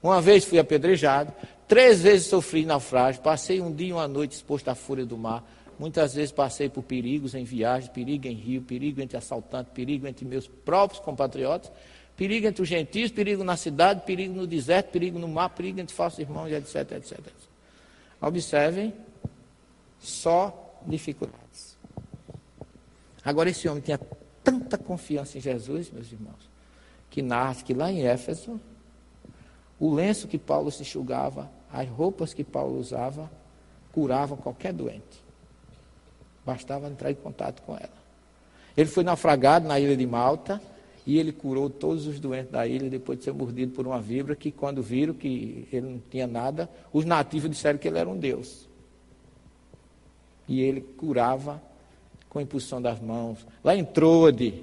[0.02, 1.32] Uma vez fui apedrejado,
[1.68, 5.44] três vezes sofri naufrágio, passei um dia e uma noite exposto à fúria do mar.
[5.78, 10.24] Muitas vezes passei por perigos em viagem, perigo em rio, perigo entre assaltantes, perigo entre
[10.24, 11.70] meus próprios compatriotas,
[12.16, 15.94] perigo entre os gentios, perigo na cidade, perigo no deserto, perigo no mar, perigo entre
[15.94, 17.18] falsos irmãos, etc, etc.
[18.20, 18.92] Observem,
[19.98, 21.78] só dificuldades.
[23.24, 24.00] Agora, esse homem tinha
[24.42, 26.50] tanta confiança em Jesus, meus irmãos,
[27.10, 28.60] que nasce que lá em Éfeso,
[29.80, 33.30] o lenço que Paulo se enxugava, as roupas que Paulo usava,
[33.92, 35.24] curavam qualquer doente.
[36.44, 38.00] Bastava entrar em contato com ela.
[38.76, 40.60] Ele foi naufragado na ilha de Malta
[41.06, 44.36] e ele curou todos os doentes da ilha depois de ser mordido por uma vibra
[44.36, 48.18] que, quando viram que ele não tinha nada, os nativos disseram que ele era um
[48.18, 48.68] deus.
[50.46, 51.60] E ele curava
[52.28, 53.46] com a impulsão das mãos.
[53.64, 54.62] Lá em Troade,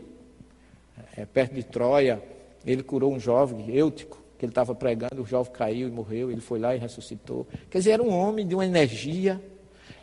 [1.15, 2.21] é, perto de Troia,
[2.65, 6.41] ele curou um jovem, Eutico, que ele estava pregando, o jovem caiu e morreu, ele
[6.41, 7.47] foi lá e ressuscitou.
[7.69, 9.41] Quer dizer, era um homem de uma energia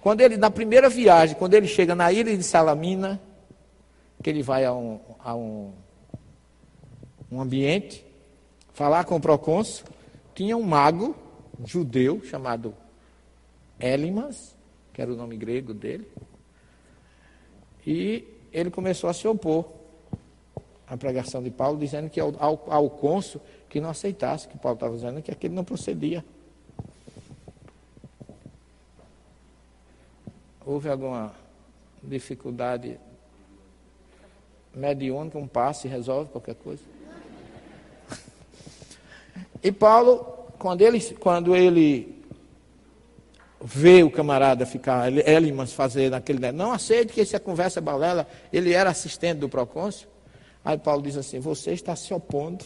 [0.05, 3.19] quando ele, na primeira viagem, quando ele chega na ilha de Salamina,
[4.23, 5.73] que ele vai a um, a um,
[7.33, 8.05] um ambiente,
[8.75, 9.87] falar com o procônsul,
[10.35, 11.17] tinha um mago
[11.59, 12.75] um judeu chamado
[13.81, 14.55] Elimas,
[14.93, 16.07] que era o nome grego dele,
[17.87, 19.65] e ele começou a se opor
[20.87, 23.41] à pregação de Paulo, dizendo que ao, ao, ao cônsul
[23.75, 26.25] que não aceitasse que Paulo estava dizendo que aquele não procedia.
[30.65, 31.35] houve alguma
[32.01, 32.99] dificuldade
[34.73, 36.83] mediúnica, um passe resolve qualquer coisa.
[39.61, 40.25] E Paulo,
[40.57, 42.25] quando ele, quando ele
[43.61, 48.89] vê o camarada ficar, Elimas fazer naquele, não aceite que essa conversa balela, ele era
[48.89, 50.09] assistente do procônsul.
[50.65, 52.65] Aí Paulo diz assim: Você está se opondo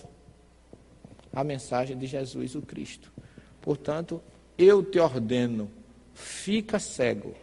[1.39, 3.13] à mensagem de Jesus o Cristo.
[3.63, 4.21] Portanto,
[4.57, 5.71] eu te ordeno,
[6.15, 7.35] fica cego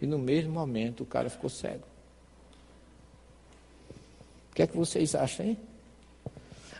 [0.00, 1.84] e no mesmo momento o cara ficou cego.
[4.50, 5.58] O que é que vocês acham, hein?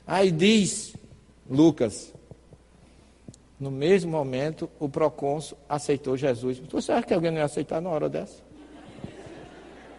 [0.04, 0.96] Aí diz
[1.48, 2.12] Lucas,
[3.60, 6.58] no mesmo momento o procônsul aceitou Jesus.
[6.58, 8.44] Você acha que alguém não ia aceitar na hora dessa?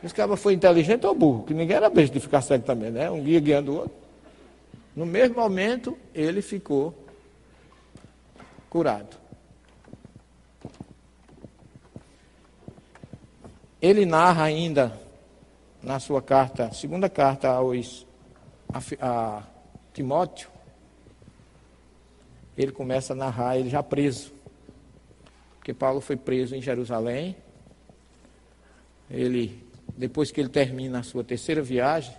[0.03, 1.43] Esse cara foi inteligente ou burro?
[1.43, 3.09] Que ninguém era besta de ficar cego também, né?
[3.09, 4.06] Um guia guiando o outro.
[4.97, 6.91] No mesmo momento, ele ficou
[8.67, 9.15] curado.
[13.79, 14.99] Ele narra ainda
[15.83, 18.07] na sua carta, segunda carta aos,
[18.73, 19.43] a, a
[19.93, 20.49] Timóteo,
[22.57, 24.33] ele começa a narrar, ele já preso.
[25.59, 27.35] Porque Paulo foi preso em Jerusalém.
[29.11, 29.63] Ele,
[29.95, 32.15] depois que ele termina a sua terceira viagem,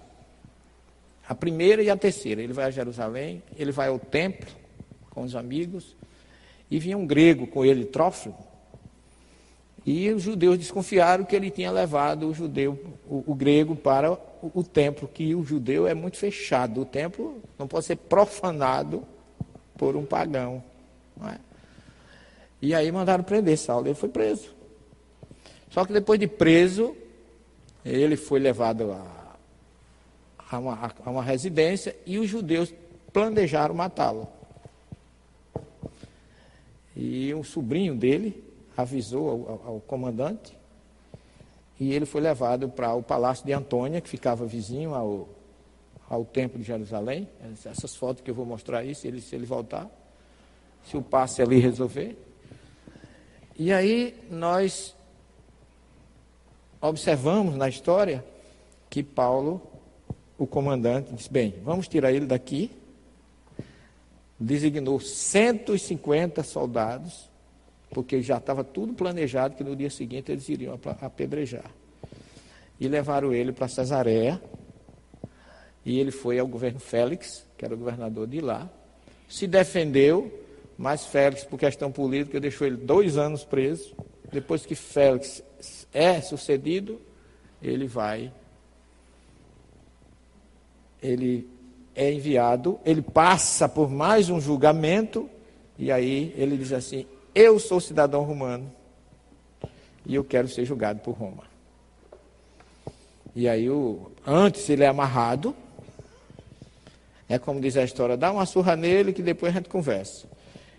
[1.28, 4.50] a primeira e a terceira, ele vai a Jerusalém, ele vai ao templo
[5.10, 5.94] com os amigos,
[6.70, 8.34] e vinha um grego com ele, Trófilo,
[9.90, 14.18] e os judeus desconfiaram que ele tinha levado o judeu, o, o grego, para o,
[14.54, 16.82] o templo, que o judeu é muito fechado.
[16.82, 19.02] O templo não pode ser profanado
[19.78, 20.62] por um pagão.
[21.24, 21.38] É?
[22.60, 23.86] E aí mandaram prender Saulo.
[23.86, 24.54] Ele foi preso.
[25.70, 26.94] Só que depois de preso,
[27.82, 29.17] ele foi levado a,
[30.50, 32.72] a, uma, a uma residência e os judeus
[33.12, 34.28] planejaram matá-lo.
[36.96, 38.44] E um sobrinho dele
[38.76, 40.56] avisou ao, ao, comandante
[41.78, 45.28] e ele foi levado para o palácio de Antônia, que ficava vizinho ao,
[46.10, 47.28] ao templo de Jerusalém.
[47.64, 49.88] Essas fotos que eu vou mostrar aí, se ele, se ele voltar,
[50.84, 52.18] se o passe ali resolver.
[53.56, 54.94] E aí nós
[56.80, 58.24] observamos na história
[58.90, 59.60] que Paulo,
[60.38, 62.70] o comandante, disse: bem, vamos tirar ele daqui.
[64.40, 67.28] Designou 150 soldados,
[67.90, 71.70] porque já estava tudo planejado que no dia seguinte eles iriam apedrejar.
[72.78, 74.40] E levaram ele para Cesareia.
[75.84, 78.70] E ele foi ao governo Félix, que era o governador de lá.
[79.28, 80.32] Se defendeu,
[80.76, 83.96] mas Félix, por questão política, deixou ele dois anos preso.
[84.30, 85.42] Depois que Félix
[85.92, 87.00] é sucedido,
[87.60, 88.32] ele vai,
[91.02, 91.48] ele
[91.94, 95.28] é enviado, ele passa por mais um julgamento,
[95.78, 98.70] e aí ele diz assim: Eu sou cidadão romano
[100.06, 101.44] e eu quero ser julgado por Roma.
[103.34, 105.54] E aí, o, antes ele é amarrado,
[107.28, 110.26] é como diz a história: dá uma surra nele que depois a gente conversa.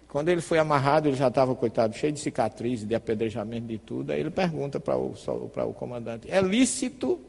[0.07, 4.11] Quando ele foi amarrado, ele já estava, coitado, cheio de cicatrizes, de apedrejamento, de tudo.
[4.11, 5.13] Aí ele pergunta para o,
[5.53, 7.19] para o comandante: é lícito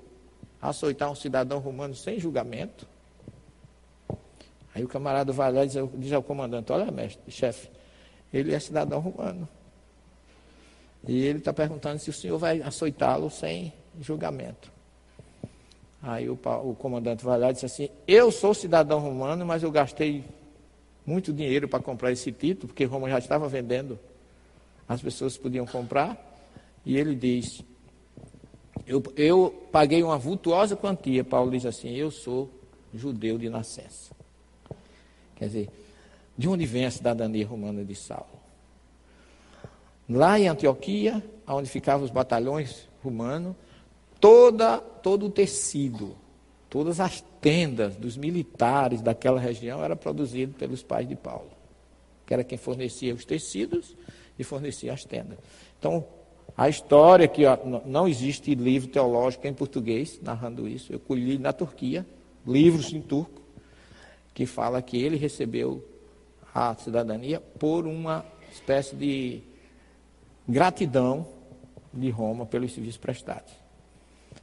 [0.60, 2.86] açoitar um cidadão romano sem julgamento?
[4.74, 7.68] Aí o camarada vai lá e diz, ao comandante: Olha, mestre, chefe,
[8.32, 9.48] ele é cidadão romano.
[11.06, 14.70] E ele está perguntando se o senhor vai açoitá-lo sem julgamento.
[16.02, 19.70] Aí o, o comandante vai lá e diz assim: Eu sou cidadão romano, mas eu
[19.70, 20.24] gastei
[21.04, 23.98] muito dinheiro para comprar esse título, porque Roma já estava vendendo,
[24.88, 26.16] as pessoas podiam comprar,
[26.86, 27.62] e ele diz:
[28.90, 31.22] Eu, eu paguei uma vultuosa quantia.
[31.22, 32.50] Paulo diz assim: Eu sou
[32.92, 34.12] judeu de nascença.
[35.36, 35.68] Quer dizer,
[36.36, 38.26] de onde vem a cidadania romana de Saulo?
[40.08, 43.54] Lá em Antioquia, onde ficavam os batalhões romanos,
[44.20, 46.16] toda, todo o tecido
[46.70, 51.50] Todas as tendas dos militares daquela região eram produzidas pelos pais de Paulo,
[52.24, 53.96] que era quem fornecia os tecidos
[54.38, 55.36] e fornecia as tendas.
[55.76, 56.06] Então,
[56.56, 60.92] a história que ó, não existe livro teológico em português narrando isso.
[60.92, 62.06] Eu colhi na Turquia
[62.46, 63.40] livros em turco
[64.34, 65.84] que fala que ele recebeu
[66.54, 69.42] a cidadania por uma espécie de
[70.48, 71.26] gratidão
[71.92, 73.52] de Roma pelos serviços prestados.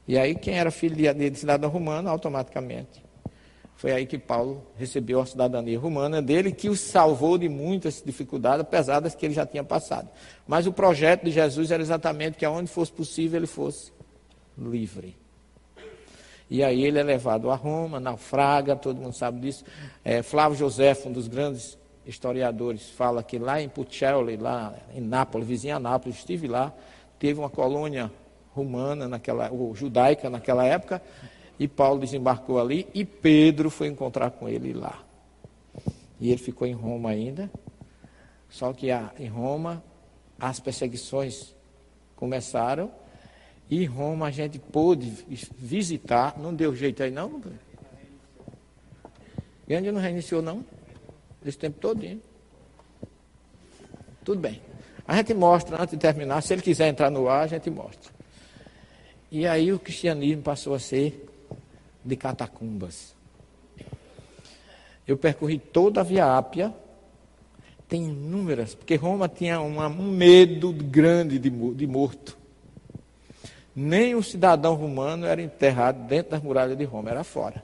[0.08, 3.04] E aí, quem era filho de, de cidadão romano, automaticamente.
[3.78, 8.62] Foi aí que Paulo recebeu a cidadania romana dele, que o salvou de muitas dificuldades,
[8.62, 10.10] apesar das que ele já tinha passado.
[10.48, 13.94] Mas o projeto de Jesus era exatamente que aonde fosse possível ele fosse
[14.58, 15.16] livre.
[16.50, 19.64] E aí ele é levado a Roma, naufraga, todo mundo sabe disso.
[20.04, 25.48] É, Flávio José, um dos grandes historiadores, fala que lá em Puccelli, lá em Nápoles,
[25.48, 26.74] vizinha a Nápoles, estive lá,
[27.20, 28.10] teve uma colônia
[28.56, 31.00] romana, naquela, ou judaica naquela época,
[31.60, 35.04] e Paulo desembarcou ali e Pedro foi encontrar com ele lá.
[36.20, 37.50] E ele ficou em Roma ainda,
[38.50, 38.88] só que
[39.20, 39.84] em Roma
[40.40, 41.56] as perseguições
[42.16, 42.92] começaram
[43.70, 45.10] e Roma a gente pôde
[45.58, 47.42] visitar, não deu jeito aí não?
[49.68, 50.64] Grande não reiniciou não?
[51.46, 52.22] Esse tempo todinho.
[54.24, 54.62] Tudo bem.
[55.08, 58.12] A gente mostra antes de terminar, se ele quiser entrar no ar, a gente mostra.
[59.32, 61.27] E aí o cristianismo passou a ser
[62.08, 63.16] de catacumbas.
[65.08, 66.74] Eu percorri toda a Via Ápia,
[67.88, 72.38] tem inúmeras, porque Roma tinha uma, um medo grande de, de morto.
[73.76, 77.64] Nem o cidadão romano era enterrado dentro das muralhas de Roma, era fora.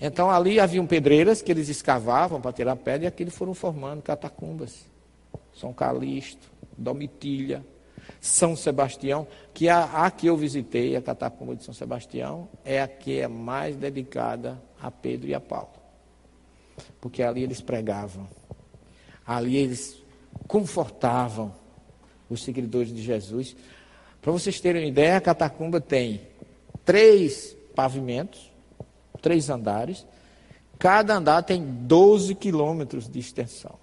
[0.00, 4.86] Então ali haviam pedreiras que eles escavavam para tirar pedra e aqui foram formando catacumbas.
[5.52, 7.62] São Calixto, Domitilha,
[8.20, 12.88] são Sebastião, que a, a que eu visitei, a catacumba de São Sebastião, é a
[12.88, 15.72] que é mais dedicada a Pedro e a Paulo.
[17.00, 18.26] Porque ali eles pregavam,
[19.26, 20.02] ali eles
[20.48, 21.54] confortavam
[22.28, 23.56] os seguidores de Jesus.
[24.20, 26.22] Para vocês terem uma ideia, a catacumba tem
[26.84, 28.50] três pavimentos,
[29.20, 30.06] três andares,
[30.78, 33.78] cada andar tem 12 quilômetros de extensão.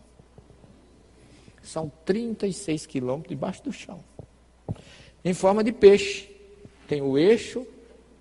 [1.62, 4.04] São 36 quilômetros debaixo do chão
[5.28, 6.30] em forma de peixe.
[6.88, 7.68] Tem o eixo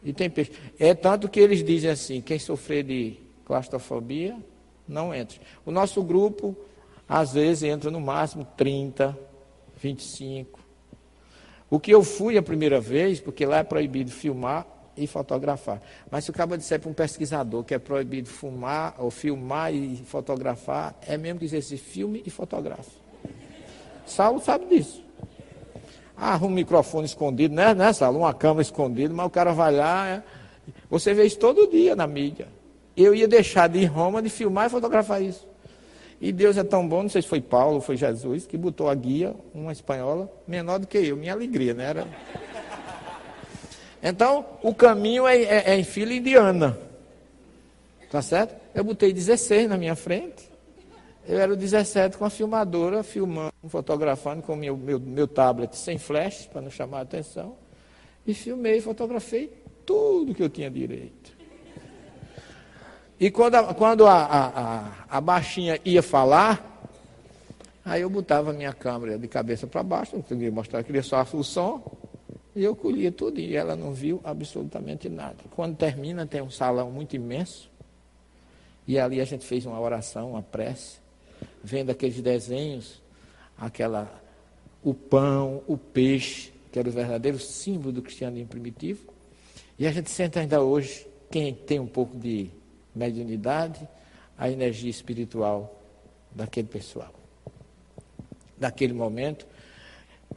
[0.03, 0.53] E tem peixe.
[0.79, 4.37] É tanto que eles dizem assim: quem sofrer de claustrofobia,
[4.87, 5.41] não entre.
[5.65, 6.57] O nosso grupo,
[7.09, 9.17] às vezes, entra no máximo 30,
[9.77, 10.61] 25.
[11.69, 15.83] O que eu fui a primeira vez, porque lá é proibido filmar e fotografar.
[16.11, 19.97] Mas se o cabo disser para um pesquisador que é proibido fumar, ou filmar e
[19.97, 22.93] fotografar, é mesmo dizer se filme e fotografe.
[24.07, 25.06] Saulo sabe disso.
[26.17, 28.21] Ah, um microfone escondido, né, né Saulo?
[28.21, 30.09] Uma câmera escondida, mas o cara vai lá.
[30.09, 30.23] É...
[30.89, 32.49] Você vê isso todo dia na mídia.
[32.97, 35.47] Eu ia deixar de ir em Roma de filmar e fotografar isso.
[36.19, 38.95] E Deus é tão bom, não sei se foi Paulo foi Jesus, que botou a
[38.95, 41.17] guia, uma espanhola, menor do que eu.
[41.17, 41.85] Minha alegria, né?
[41.85, 42.09] Era...
[44.03, 46.79] Então, o caminho é, é, é em fila indiana.
[48.11, 48.55] Tá certo?
[48.75, 50.46] Eu botei 16 na minha frente.
[51.29, 55.99] Eu era o 17 com a filmadora, filmando, fotografando com meu, meu, meu tablet sem
[55.99, 57.57] flash, para não chamar a atenção.
[58.25, 59.53] E filmei, fotografei
[59.85, 61.37] tudo que eu tinha direito.
[63.19, 66.87] E quando a, quando a, a, a, baixinha ia falar,
[67.85, 71.27] aí eu botava a minha câmera de cabeça para baixo, não queria mostrar, queria só
[71.33, 71.83] o som,
[72.55, 75.37] e eu colhia tudo, e ela não viu absolutamente nada.
[75.51, 77.71] Quando termina, tem um salão muito imenso,
[78.87, 81.06] e ali a gente fez uma oração, uma prece,
[81.67, 83.03] vendo aqueles desenhos,
[83.59, 84.23] aquela,
[84.85, 89.13] o pão, o peixe, que era o verdadeiro símbolo do cristianismo primitivo.
[89.77, 92.49] E a gente sente ainda hoje, quem tem um pouco de
[92.95, 93.87] mediunidade,
[94.39, 95.83] a energia espiritual
[96.33, 97.13] daquele pessoal.
[98.57, 99.45] Daquele momento,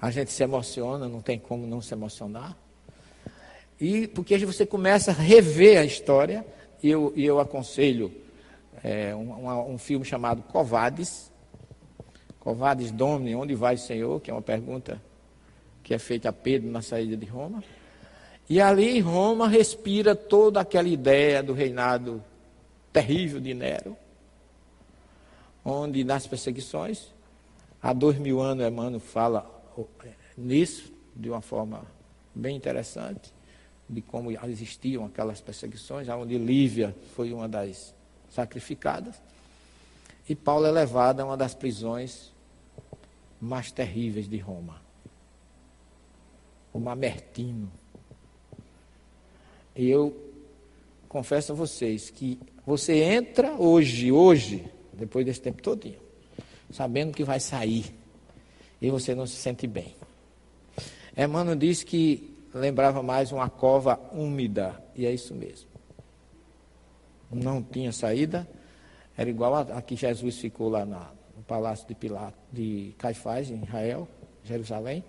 [0.01, 2.57] a gente se emociona, não tem como não se emocionar.
[3.79, 6.43] E porque você começa a rever a história,
[6.81, 8.11] e eu, e eu aconselho
[8.83, 11.31] é, um, um, filme chamado Covades,
[12.39, 14.21] Covades Domini, onde vai o Senhor?
[14.21, 15.01] Que é uma pergunta
[15.83, 17.63] que é feita a Pedro na saída de Roma.
[18.49, 22.23] E ali Roma respira toda aquela ideia do reinado
[22.91, 23.95] terrível de Nero,
[25.63, 27.13] onde nas perseguições,
[27.81, 29.47] há dois mil anos Emmanuel fala
[30.37, 31.83] nisso de uma forma
[32.33, 33.31] bem interessante,
[33.87, 37.93] de como existiam aquelas perseguições, onde Lívia foi uma das
[38.29, 39.15] sacrificadas,
[40.27, 42.31] e Paulo é levado a uma das prisões
[43.41, 44.81] mais terríveis de Roma,
[46.71, 47.71] o Mamertino.
[49.75, 50.15] E eu
[51.07, 55.99] confesso a vocês que você entra hoje, hoje, depois desse tempo todinho,
[56.71, 57.95] sabendo que vai sair,
[58.81, 59.95] e você não se sente bem.
[61.17, 65.68] Emmanuel disse que lembrava mais uma cova úmida, e é isso mesmo.
[67.31, 68.47] Não tinha saída,
[69.17, 73.51] era igual a, a que Jesus ficou lá na, no palácio de, Pilato, de Caifás,
[73.51, 74.07] em Israel,
[74.43, 75.03] Jerusalém.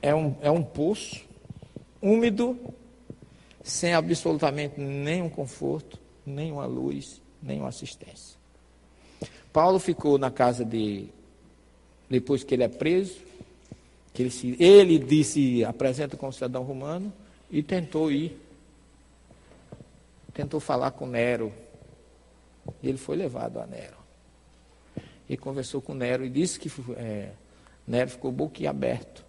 [0.00, 1.24] É um, é um poço
[2.00, 2.58] úmido,
[3.62, 8.36] sem absolutamente nenhum conforto, nenhuma luz, nenhuma assistência.
[9.52, 11.06] Paulo ficou na casa de,
[12.08, 13.20] depois que ele é preso,
[14.12, 17.12] que ele, se, ele disse, apresenta como cidadão romano,
[17.50, 18.38] e tentou ir,
[20.32, 21.52] tentou falar com Nero,
[22.82, 23.96] e ele foi levado a Nero.
[25.28, 27.32] E conversou com Nero e disse que é,
[27.86, 29.24] Nero ficou boquiaberto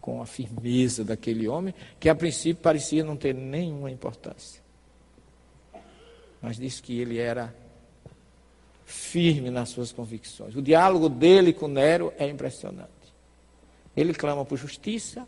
[0.00, 4.64] com a firmeza daquele homem, que a princípio parecia não ter nenhuma importância
[6.44, 7.54] mas disse que ele era
[8.84, 10.54] firme nas suas convicções.
[10.54, 12.90] O diálogo dele com Nero é impressionante.
[13.96, 15.26] Ele clama por justiça,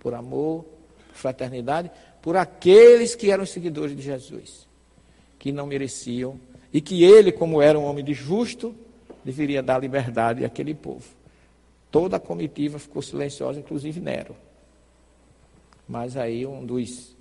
[0.00, 0.64] por amor,
[1.06, 1.88] por fraternidade,
[2.22, 4.68] por aqueles que eram seguidores de Jesus,
[5.38, 6.38] que não mereciam,
[6.72, 8.74] e que ele, como era um homem de justo,
[9.24, 11.04] deveria dar liberdade àquele povo.
[11.90, 14.36] Toda a comitiva ficou silenciosa, inclusive Nero.
[15.88, 17.16] Mas aí um dos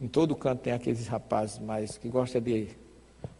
[0.00, 2.68] em todo canto tem aqueles rapazes mais que gostam de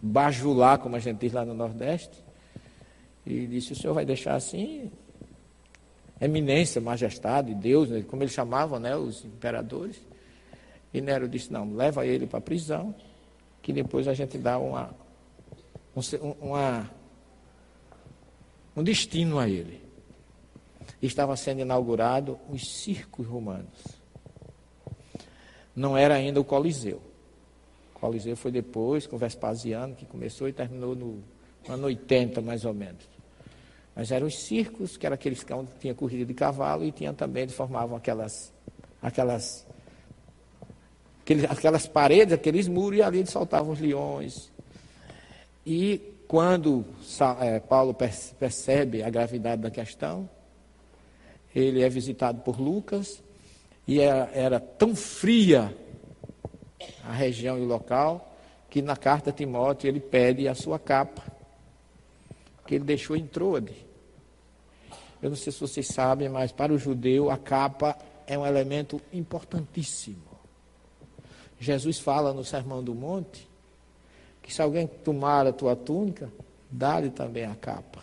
[0.00, 2.22] bajular, como a gente diz lá no Nordeste.
[3.26, 4.90] E disse: O senhor vai deixar assim?
[6.20, 8.04] Eminência, majestade, Deus, né?
[8.06, 9.96] como eles chamavam, né, os imperadores.
[10.92, 12.94] E Nero disse: Não, leva ele para a prisão,
[13.62, 14.90] que depois a gente dá uma,
[15.96, 16.00] um,
[16.40, 16.90] uma,
[18.76, 19.80] um destino a ele.
[21.00, 24.00] Estava sendo inaugurado os circos romanos
[25.74, 27.00] não era ainda o Coliseu.
[27.94, 31.22] O Coliseu foi depois, com Vespasiano, que começou e terminou no
[31.68, 33.08] ano 80, mais ou menos.
[33.94, 37.44] Mas eram os circos, que eram aqueles que tinha corrida de cavalo e tinha também,
[37.44, 38.52] eles formavam aquelas,
[39.02, 39.66] aquelas,
[41.30, 44.50] aqueles, aquelas paredes, aqueles muros, e ali eles soltavam os leões.
[45.64, 46.84] E quando
[47.40, 47.94] é, Paulo
[48.38, 50.28] percebe a gravidade da questão,
[51.54, 53.22] ele é visitado por Lucas,
[53.86, 55.74] E era, era tão fria
[57.04, 58.26] a região e o local
[58.68, 61.24] que na carta a Timóteo ele pede a sua capa,
[62.66, 63.74] que ele deixou em Troade.
[65.20, 69.00] Eu não sei se vocês sabem, mas para o judeu a capa é um elemento
[69.12, 70.29] importantíssimo.
[71.60, 73.46] Jesus fala no Sermão do Monte
[74.42, 76.32] que se alguém tomar a tua túnica,
[76.70, 78.02] dá-lhe também a capa.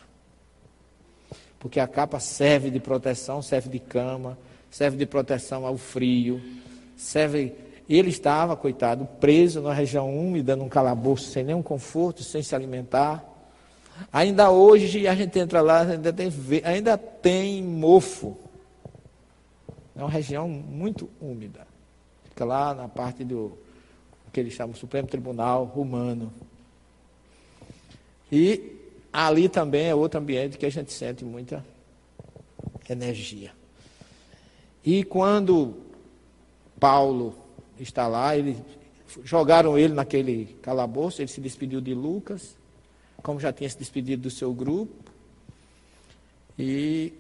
[1.60, 4.38] Porque a capa serve de proteção, serve de cama,
[4.70, 6.40] serve de proteção ao frio,
[6.96, 7.54] serve.
[7.90, 13.26] Ele estava, coitado, preso na região úmida, num calabouço, sem nenhum conforto, sem se alimentar.
[14.14, 16.32] Ainda hoje a gente entra lá, ainda tem,
[16.64, 18.38] ainda tem mofo.
[19.96, 21.67] É uma região muito úmida.
[22.44, 23.58] Lá na parte do
[24.32, 26.32] que eles chamam Supremo Tribunal Romano.
[28.32, 28.76] E
[29.12, 31.66] ali também é outro ambiente que a gente sente muita
[32.90, 33.52] energia.
[34.86, 35.76] E quando
[36.80, 37.36] Paulo
[37.80, 38.58] está lá, ele,
[39.24, 42.56] jogaram ele naquele calabouço, ele se despediu de Lucas,
[43.24, 44.94] como já tinha se despedido do seu grupo.
[46.58, 47.14] E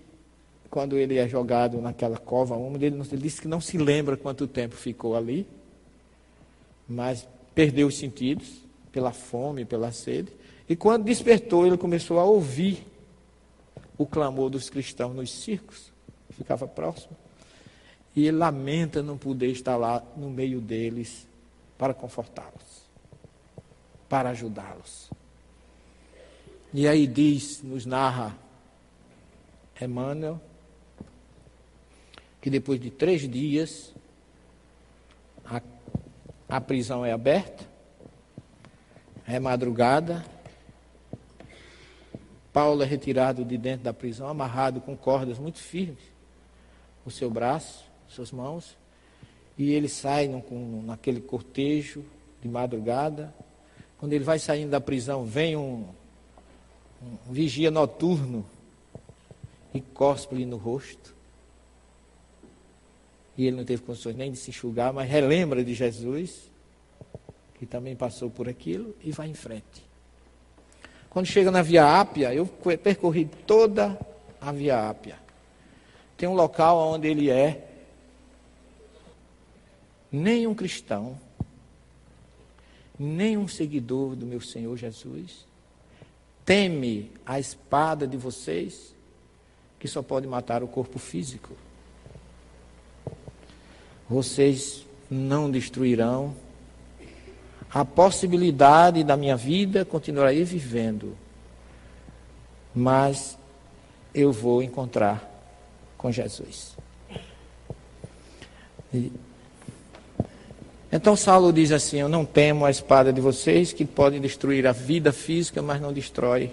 [0.69, 4.47] quando ele é jogado naquela cova úmida, ele, ele disse que não se lembra quanto
[4.47, 5.47] tempo ficou ali,
[6.87, 8.61] mas perdeu os sentidos
[8.91, 10.31] pela fome, pela sede.
[10.69, 12.85] E quando despertou, ele começou a ouvir
[13.97, 15.91] o clamor dos cristãos nos circos,
[16.31, 17.15] ficava próximo.
[18.15, 21.27] E ele lamenta não poder estar lá no meio deles
[21.77, 22.87] para confortá-los,
[24.09, 25.09] para ajudá-los.
[26.73, 28.35] E aí diz, nos narra
[29.79, 30.41] Emmanuel,
[32.47, 33.93] que depois de três dias
[35.43, 35.61] a,
[36.47, 37.65] a prisão é aberta,
[39.27, 40.25] é madrugada,
[42.53, 45.99] Paulo é retirado de dentro da prisão, amarrado com cordas muito firmes,
[47.05, 48.77] o seu braço, suas mãos,
[49.57, 50.41] e ele sai no,
[50.83, 52.01] naquele cortejo
[52.41, 53.35] de madrugada.
[53.97, 55.85] Quando ele vai saindo da prisão, vem um,
[57.01, 58.45] um vigia noturno
[59.73, 61.16] e cospe-lhe no rosto.
[63.37, 66.49] E ele não teve condições nem de se enxugar, mas relembra de Jesus,
[67.55, 69.85] que também passou por aquilo, e vai em frente.
[71.09, 73.99] Quando chega na Via Ápia, eu percorri toda
[74.41, 75.17] a Via Ápia.
[76.17, 77.67] Tem um local onde ele é
[80.11, 81.17] nenhum cristão,
[82.97, 85.47] nenhum seguidor do meu Senhor Jesus
[86.47, 88.95] teme a espada de vocês,
[89.77, 91.53] que só pode matar o corpo físico.
[94.09, 96.33] Vocês não destruirão
[97.69, 101.17] a possibilidade da minha vida continuarei vivendo,
[102.73, 103.37] mas
[104.13, 105.29] eu vou encontrar
[105.97, 106.77] com Jesus.
[108.93, 109.11] E
[110.89, 114.71] então Saulo diz assim: Eu não temo a espada de vocês, que pode destruir a
[114.71, 116.51] vida física, mas não destrói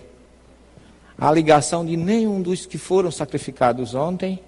[1.17, 4.41] a ligação de nenhum dos que foram sacrificados ontem,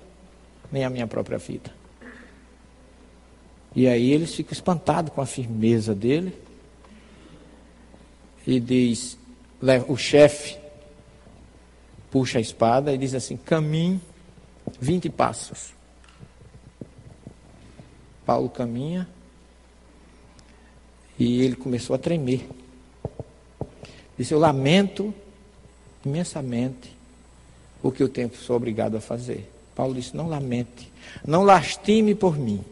[0.72, 1.70] nem a minha própria vida.
[3.76, 6.32] E aí eles ficam espantados com a firmeza dele.
[8.46, 9.18] E diz:
[9.86, 10.56] o chefe
[12.10, 14.00] puxa a espada e diz assim: caminhe
[14.80, 15.74] 20 passos.
[18.24, 19.06] Paulo caminha
[21.18, 22.48] e ele começou a tremer.
[24.16, 25.12] Disse: Eu lamento
[26.02, 26.96] imensamente
[27.82, 29.52] o que eu tenho sou obrigado a fazer.
[29.74, 30.90] Paulo disse: Não lamente,
[31.26, 32.64] não lastime por mim,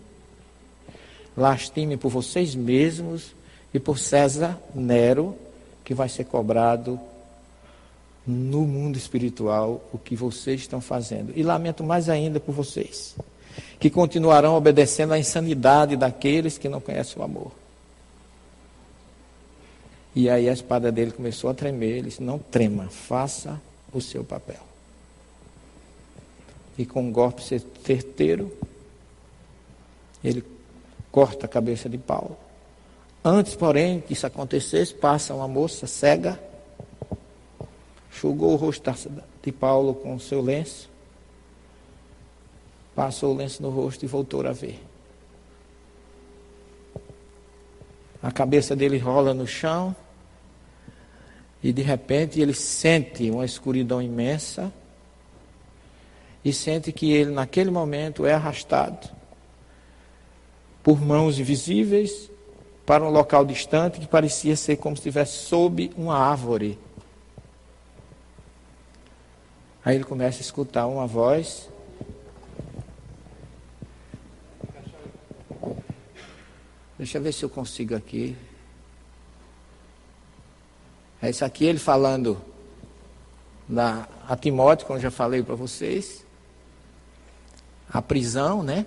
[1.36, 3.34] lastime por vocês mesmos
[3.72, 5.36] e por César Nero,
[5.84, 6.98] que vai ser cobrado
[8.26, 11.32] no mundo espiritual o que vocês estão fazendo.
[11.36, 13.16] E lamento mais ainda por vocês,
[13.78, 17.52] que continuarão obedecendo à insanidade daqueles que não conhecem o amor.
[20.14, 21.98] E aí a espada dele começou a tremer.
[21.98, 23.60] Ele disse: Não trema, faça
[23.92, 24.60] o seu papel.
[26.78, 28.52] E com um golpe certeiro,
[30.22, 30.42] ele
[31.14, 32.36] corta a cabeça de Paulo.
[33.24, 36.40] Antes, porém, que isso acontecesse, passa uma moça cega,
[38.10, 38.92] enxugou o rosto
[39.40, 40.90] de Paulo com o seu lenço,
[42.96, 44.82] passou o lenço no rosto e voltou a ver.
[48.20, 49.94] A cabeça dele rola no chão,
[51.62, 54.72] e de repente ele sente uma escuridão imensa
[56.44, 59.13] e sente que ele, naquele momento, é arrastado
[60.84, 62.30] por mãos invisíveis
[62.84, 66.78] para um local distante que parecia ser como se estivesse sob uma árvore.
[69.82, 71.70] Aí ele começa a escutar uma voz.
[76.98, 78.36] Deixa eu ver se eu consigo aqui.
[81.20, 82.40] É isso aqui ele falando
[83.66, 86.26] da, a Timóteo, como eu já falei para vocês.
[87.90, 88.84] A prisão, né?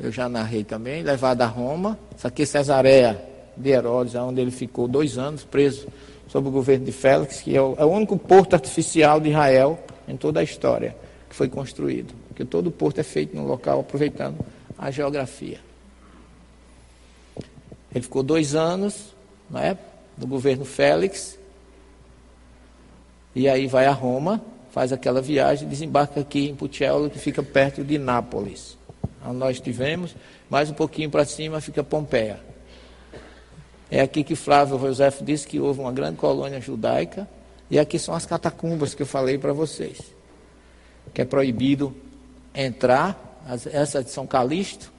[0.00, 1.98] Eu já narrei também, levado a Roma.
[2.16, 3.22] Isso aqui é Cesareia
[3.54, 5.86] de Herodes, onde ele ficou dois anos preso
[6.26, 9.78] sob o governo de Félix, que é o, é o único porto artificial de Israel
[10.08, 10.96] em toda a história
[11.28, 12.14] que foi construído.
[12.28, 14.38] Porque todo o porto é feito num local aproveitando
[14.78, 15.58] a geografia.
[17.94, 19.14] Ele ficou dois anos
[19.50, 19.76] né,
[20.16, 21.38] no governo Félix,
[23.34, 24.40] e aí vai a Roma,
[24.70, 28.79] faz aquela viagem, desembarca aqui em Pucciolo, que fica perto de Nápoles.
[29.24, 30.14] Onde nós tivemos,
[30.48, 32.40] mais um pouquinho para cima fica Pompeia.
[33.90, 37.28] É aqui que Flávio José disse que houve uma grande colônia judaica,
[37.70, 39.98] e aqui são as catacumbas que eu falei para vocês.
[41.12, 41.94] Que é proibido
[42.54, 43.42] entrar,
[43.72, 44.92] essa de São Calixto,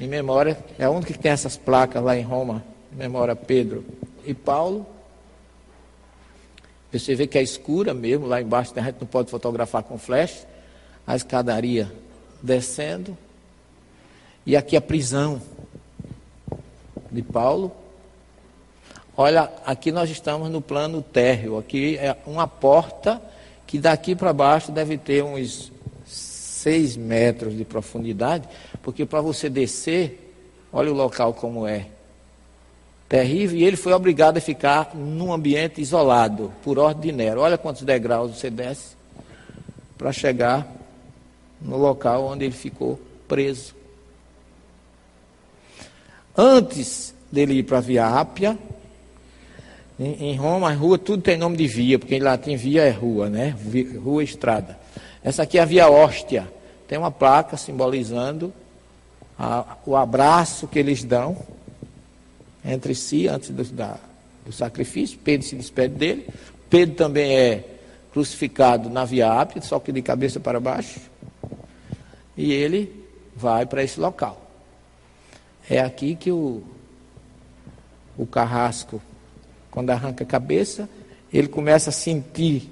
[0.00, 3.84] em memória, é a única que tem essas placas lá em Roma, em memória Pedro
[4.24, 4.86] e Paulo.
[6.92, 10.46] Você vê que é escura mesmo, lá embaixo a gente não pode fotografar com flash.
[11.06, 11.92] A escadaria
[12.40, 13.18] descendo.
[14.46, 15.40] E aqui a prisão
[17.10, 17.72] de Paulo.
[19.16, 21.56] Olha, aqui nós estamos no plano térreo.
[21.56, 23.22] Aqui é uma porta
[23.66, 25.72] que daqui para baixo deve ter uns
[26.06, 28.48] seis metros de profundidade,
[28.82, 30.34] porque para você descer,
[30.72, 31.86] olha o local como é
[33.08, 37.42] terrível, e ele foi obrigado a ficar num ambiente isolado, por ordem de Nero.
[37.42, 38.96] Olha quantos degraus você desce
[39.96, 40.66] para chegar
[41.60, 42.98] no local onde ele ficou
[43.28, 43.73] preso.
[46.36, 48.58] Antes dele ir para a Via Ápia,
[49.98, 52.90] em, em, Roma, a rua tudo tem nome de via, porque em latim via é
[52.90, 53.54] rua, né?
[54.02, 54.76] Rua estrada.
[55.22, 56.50] Essa aqui é a Via Hóstia.
[56.88, 58.52] Tem uma placa simbolizando
[59.38, 61.36] a, o abraço que eles dão
[62.64, 63.96] entre si antes do, da,
[64.44, 65.18] do sacrifício.
[65.22, 66.26] Pedro se despede dele.
[66.68, 67.64] Pedro também é
[68.12, 71.00] crucificado na Via Ápia, só que de cabeça para baixo.
[72.36, 73.04] E ele
[73.36, 74.43] vai para esse local.
[75.68, 76.62] É aqui que o,
[78.16, 79.00] o carrasco,
[79.70, 80.88] quando arranca a cabeça,
[81.32, 82.70] ele começa a sentir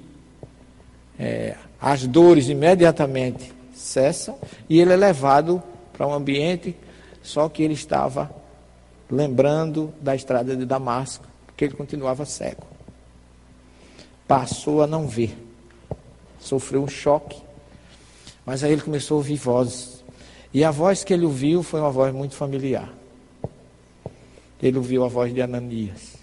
[1.19, 4.37] é, as dores imediatamente cessam
[4.69, 5.61] e ele é levado
[5.91, 6.75] para um ambiente,
[7.21, 8.33] só que ele estava
[9.09, 12.65] lembrando da estrada de Damasco, porque ele continuava cego.
[14.27, 15.37] Passou a não ver.
[16.39, 17.41] Sofreu um choque.
[18.45, 20.02] Mas aí ele começou a ouvir vozes.
[20.53, 22.93] E a voz que ele ouviu foi uma voz muito familiar.
[24.61, 26.15] Ele ouviu a voz de Ananias.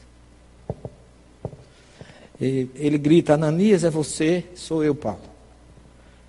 [2.41, 4.45] Ele, ele grita: Ananias, é você?
[4.55, 5.21] Sou eu, Paulo.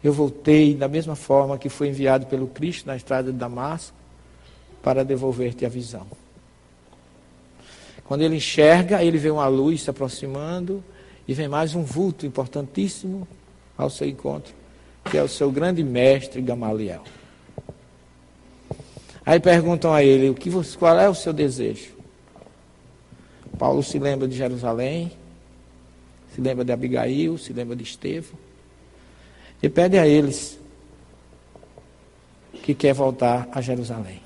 [0.03, 3.95] Eu voltei da mesma forma que fui enviado pelo Cristo na estrada de Damasco
[4.81, 6.07] para devolver-te a visão.
[8.03, 10.83] Quando ele enxerga, ele vê uma luz se aproximando
[11.27, 13.27] e vem mais um vulto importantíssimo
[13.77, 14.53] ao seu encontro,
[15.05, 17.03] que é o seu grande mestre Gamaliel.
[19.25, 21.95] Aí perguntam a ele: o que você, qual é o seu desejo?
[23.57, 25.11] Paulo se lembra de Jerusalém,
[26.33, 28.39] se lembra de Abigail, se lembra de Estevão,
[29.61, 30.59] e pede a eles
[32.63, 34.21] que quer voltar a Jerusalém.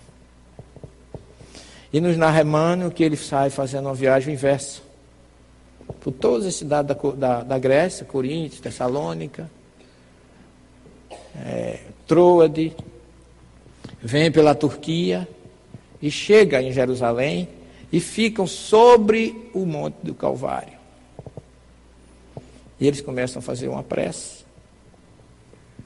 [1.92, 2.42] E nos narra
[2.94, 4.82] que ele sai fazendo uma viagem inversa.
[6.02, 9.50] Por todas as cidades da, da, da Grécia, Coríntios, Tessalônica,
[11.38, 12.76] é, Troade,
[14.06, 15.27] vem pela Turquia
[15.99, 17.49] e chega em Jerusalém
[17.91, 20.77] e ficam sobre o Monte do Calvário.
[22.80, 24.45] E eles começam a fazer uma prece.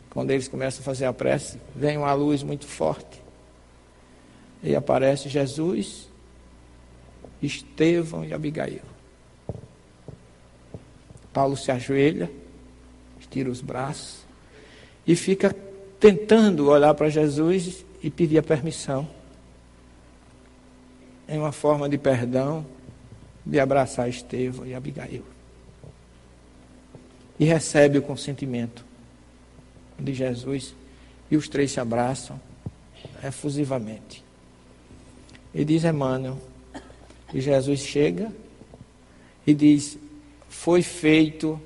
[0.10, 3.22] Quando eles começam a fazer a prece, vem uma luz muito forte.
[4.62, 6.10] E aparece Jesus,
[7.42, 8.82] Estevão e Abigail.
[11.32, 12.30] Paulo se ajoelha,
[13.18, 14.26] estira os braços
[15.08, 15.56] e fica
[16.02, 19.08] tentando olhar para Jesus e pedir a permissão.
[21.28, 22.66] Em uma forma de perdão,
[23.46, 25.24] de abraçar Estevão e Abigail.
[27.40, 28.86] E recebe o consentimento
[29.98, 30.76] de Jesus
[31.30, 32.40] e os três se abraçam
[33.24, 34.24] efusivamente.
[35.54, 36.38] E diz Emmanuel,
[37.34, 38.32] e Jesus chega
[39.46, 39.98] e diz:
[40.48, 41.60] Foi feito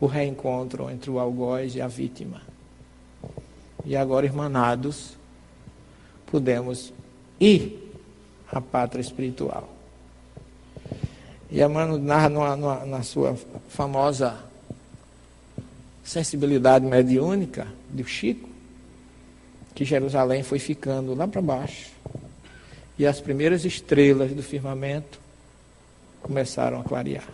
[0.00, 2.42] o reencontro entre o algoz e a vítima.
[3.84, 5.16] E agora, irmanados,
[6.26, 6.92] podemos
[7.38, 7.92] ir
[8.50, 9.68] à pátria espiritual.
[11.50, 13.36] E Emmanuel narra numa, numa, na sua
[13.68, 14.38] famosa
[16.02, 18.48] sensibilidade mediúnica do Chico,
[19.74, 21.92] que Jerusalém foi ficando lá para baixo.
[22.98, 25.18] E as primeiras estrelas do firmamento
[26.22, 27.28] começaram a clarear.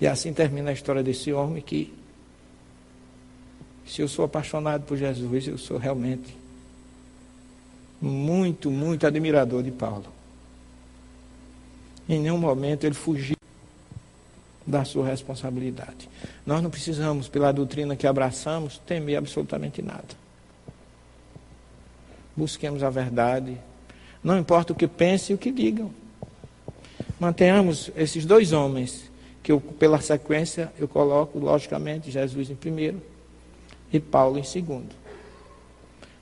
[0.00, 1.92] E assim termina a história desse homem que,
[3.86, 6.36] se eu sou apaixonado por Jesus, eu sou realmente
[8.00, 10.06] muito, muito admirador de Paulo.
[12.08, 13.36] Em nenhum momento ele fugiu
[14.66, 16.08] da sua responsabilidade.
[16.44, 20.22] Nós não precisamos, pela doutrina que abraçamos, temer absolutamente nada.
[22.36, 23.56] Busquemos a verdade.
[24.22, 25.90] Não importa o que pensem e o que digam.
[27.20, 29.10] Mantenhamos esses dois homens,
[29.42, 33.00] que eu, pela sequência eu coloco, logicamente, Jesus em primeiro
[33.92, 34.94] e Paulo em segundo.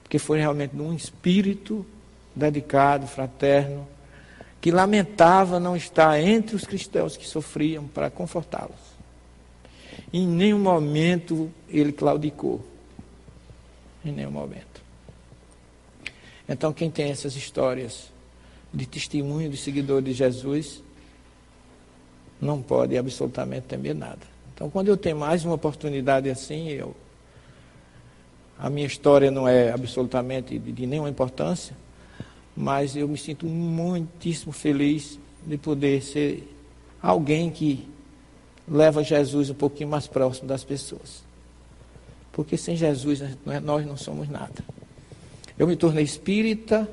[0.03, 1.87] Porque foi realmente num espírito
[2.35, 3.87] dedicado, fraterno,
[4.61, 8.91] que lamentava não estar entre os cristãos que sofriam para confortá-los.
[10.13, 12.61] Em nenhum momento ele claudicou.
[14.05, 14.83] Em nenhum momento.
[16.49, 18.11] Então, quem tem essas histórias
[18.73, 20.83] de testemunho de seguidor de Jesus,
[22.41, 24.27] não pode absolutamente temer nada.
[24.55, 26.95] Então, quando eu tenho mais uma oportunidade assim, eu,
[28.61, 31.75] a minha história não é absolutamente de, de nenhuma importância,
[32.55, 36.47] mas eu me sinto muitíssimo feliz de poder ser
[37.01, 37.89] alguém que
[38.69, 41.25] leva Jesus um pouquinho mais próximo das pessoas.
[42.33, 43.23] Porque sem Jesus
[43.65, 44.63] nós não somos nada.
[45.59, 46.87] Eu me tornei espírita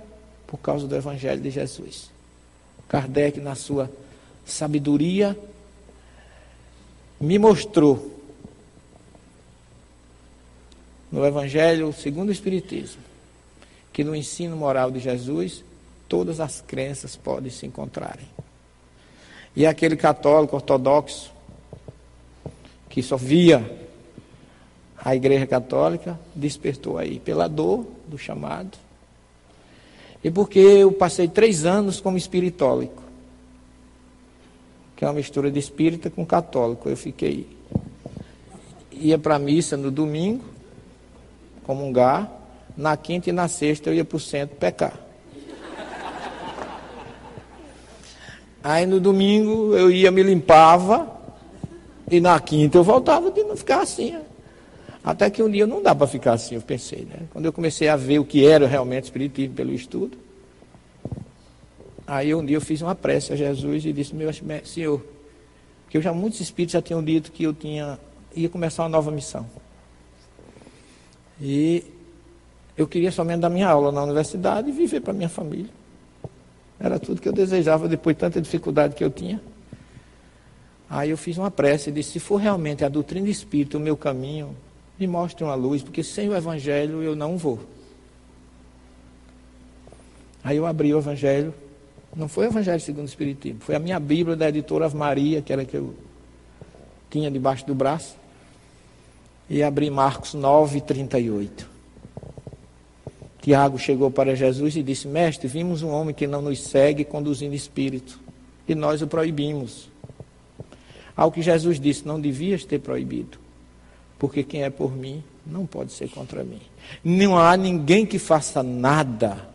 [0.48, 2.10] por causa do Evangelho de Jesus.
[2.88, 3.92] Kardec, na sua
[4.46, 5.38] sabedoria,
[7.20, 8.17] me mostrou
[11.12, 13.02] no Evangelho segundo o Espiritismo
[13.92, 15.64] que no ensino moral de Jesus
[16.08, 18.28] todas as crenças podem se encontrarem.
[19.56, 21.32] E aquele católico ortodoxo
[22.90, 23.88] que só via
[24.98, 28.78] a Igreja Católica despertou aí pela dor do chamado
[30.24, 33.02] e porque eu passei três anos como espiritólico,
[34.96, 36.90] que é uma mistura de espírita com católico.
[36.90, 37.48] Eu fiquei
[38.92, 40.44] ia para a missa no domingo,
[41.68, 42.32] comungar,
[42.76, 44.98] na quinta e na sexta eu ia para o centro pecar.
[48.64, 51.16] Aí no domingo eu ia, me limpava,
[52.10, 54.18] e na quinta eu voltava de não ficar assim.
[55.04, 57.06] Até que um dia não dá para ficar assim, eu pensei.
[57.06, 57.28] Né?
[57.32, 60.18] Quando eu comecei a ver o que era realmente espiritismo pelo estudo,
[62.06, 64.30] aí um dia eu fiz uma prece a Jesus e disse, meu
[64.66, 65.02] Senhor,
[65.90, 68.00] que eu já muitos espíritos já tinham dito que eu tinha
[68.36, 69.46] ia começar uma nova missão.
[71.40, 71.84] E
[72.78, 75.70] eu queria somente dar minha aula na universidade e viver para minha família.
[76.80, 79.42] Era tudo que eu desejava depois de tanta dificuldade que eu tinha.
[80.90, 83.98] Aí eu fiz uma prece e disse: se for realmente a doutrina espírita o meu
[83.98, 84.56] caminho,
[85.00, 87.60] me mostre uma luz, porque sem o Evangelho eu não vou.
[90.44, 91.54] Aí eu abri o Evangelho.
[92.16, 95.52] Não foi o Evangelho segundo o Espiritismo, foi a minha Bíblia da editora Maria, que
[95.52, 95.94] era que eu
[97.10, 98.16] tinha debaixo do braço.
[99.50, 101.70] E abri Marcos 9, 38.
[103.42, 107.56] Tiago chegou para Jesus e disse: Mestre, vimos um homem que não nos segue conduzindo
[107.56, 108.20] espírito,
[108.68, 109.90] e nós o proibimos.
[111.16, 113.38] Ao que Jesus disse: Não devias ter proibido,
[114.20, 116.62] porque quem é por mim não pode ser contra mim.
[117.02, 119.48] Não há ninguém que faça nada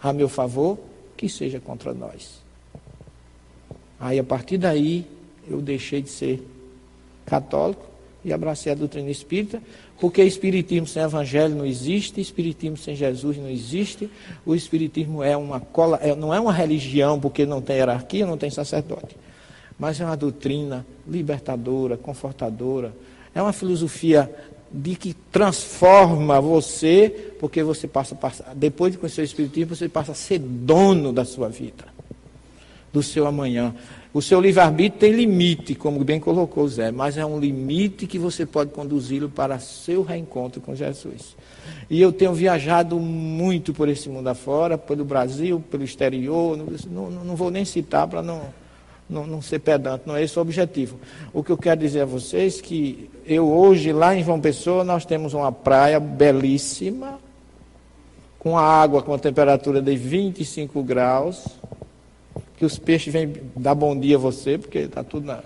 [0.00, 0.78] a meu favor
[1.16, 2.42] que seja contra nós.
[4.00, 5.06] Aí a partir daí
[5.48, 6.42] eu deixei de ser
[7.24, 9.62] católico e abracei a doutrina espírita,
[10.00, 14.10] porque espiritismo sem evangelho não existe, espiritismo sem Jesus não existe.
[14.44, 18.36] O espiritismo é uma cola, é, não é uma religião porque não tem hierarquia, não
[18.36, 19.16] tem sacerdote,
[19.78, 22.92] mas é uma doutrina libertadora, confortadora.
[23.34, 24.30] É uma filosofia
[24.72, 28.16] de que transforma você, porque você passa,
[28.54, 31.84] depois de conhecer o espiritismo, você passa a ser dono da sua vida,
[32.92, 33.74] do seu amanhã.
[34.16, 38.46] O seu livre-arbítrio tem limite, como bem colocou Zé, mas é um limite que você
[38.46, 41.36] pode conduzi-lo para seu reencontro com Jesus.
[41.90, 47.24] E eu tenho viajado muito por esse mundo afora, pelo Brasil, pelo exterior, não, não,
[47.26, 48.40] não vou nem citar para não,
[49.06, 50.98] não, não ser pedante, não é esse o objetivo.
[51.30, 54.82] O que eu quero dizer a vocês é que eu hoje, lá em João Pessoa,
[54.82, 57.20] nós temos uma praia belíssima,
[58.38, 61.44] com a água com a temperatura de 25 graus,
[62.56, 65.42] que os peixes vêm dar bom dia a você, porque está tudo na.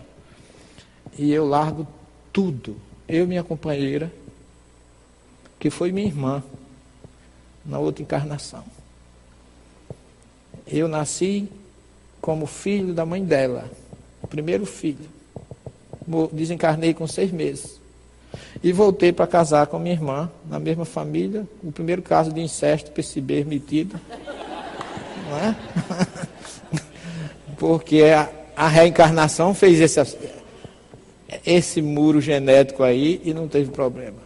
[1.18, 1.86] E eu largo
[2.32, 2.76] tudo.
[3.08, 4.12] Eu e minha companheira,
[5.58, 6.42] que foi minha irmã,
[7.66, 8.64] na outra encarnação.
[10.66, 11.48] Eu nasci
[12.20, 13.68] como filho da mãe dela,
[14.22, 15.08] o primeiro filho.
[16.32, 17.80] Desencarnei com seis meses.
[18.62, 22.92] E voltei para casar com minha irmã, na mesma família, o primeiro caso de incesto
[22.92, 23.98] permitido.
[25.28, 25.56] Não é?
[27.60, 28.26] Porque a,
[28.56, 30.16] a reencarnação fez esse,
[31.44, 34.16] esse muro genético aí e não teve problema.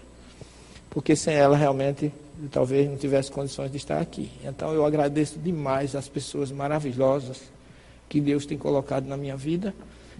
[0.88, 2.12] Porque sem ela realmente
[2.52, 4.30] talvez não tivesse condições de estar aqui.
[4.44, 7.42] Então eu agradeço demais as pessoas maravilhosas
[8.08, 9.74] que Deus tem colocado na minha vida.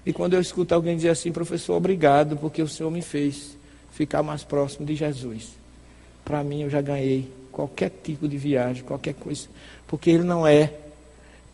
[0.05, 3.57] E quando eu escuto alguém dizer assim, professor, obrigado, porque o Senhor me fez
[3.93, 5.51] ficar mais próximo de Jesus.
[6.24, 9.47] Para mim eu já ganhei qualquer tipo de viagem, qualquer coisa,
[9.86, 10.73] porque ele não é,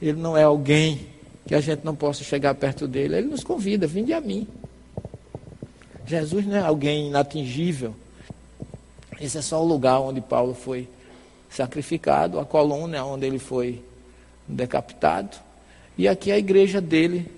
[0.00, 3.16] ele não é alguém que a gente não possa chegar perto dele.
[3.16, 4.46] Ele nos convida, vinde a mim.
[6.06, 7.94] Jesus não é alguém inatingível.
[9.20, 10.88] Esse é só o lugar onde Paulo foi
[11.50, 13.82] sacrificado, a coluna onde ele foi
[14.46, 15.36] decapitado.
[15.98, 17.30] E aqui a igreja dele,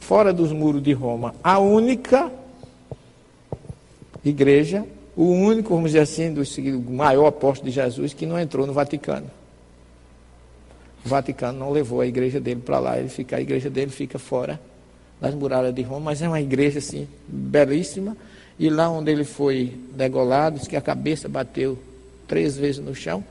[0.00, 2.32] fora dos muros de Roma, a única
[4.24, 6.42] igreja, o único, vamos dizer assim, do
[6.90, 9.30] maior apóstolo de Jesus que não entrou no Vaticano.
[11.06, 14.18] O Vaticano não levou a igreja dele para lá, ele fica, a igreja dele fica
[14.18, 14.60] fora
[15.20, 18.16] das muralhas de Roma, mas é uma igreja assim belíssima.
[18.58, 21.78] E lá onde ele foi degolado, diz que a cabeça bateu
[22.26, 23.22] três vezes no chão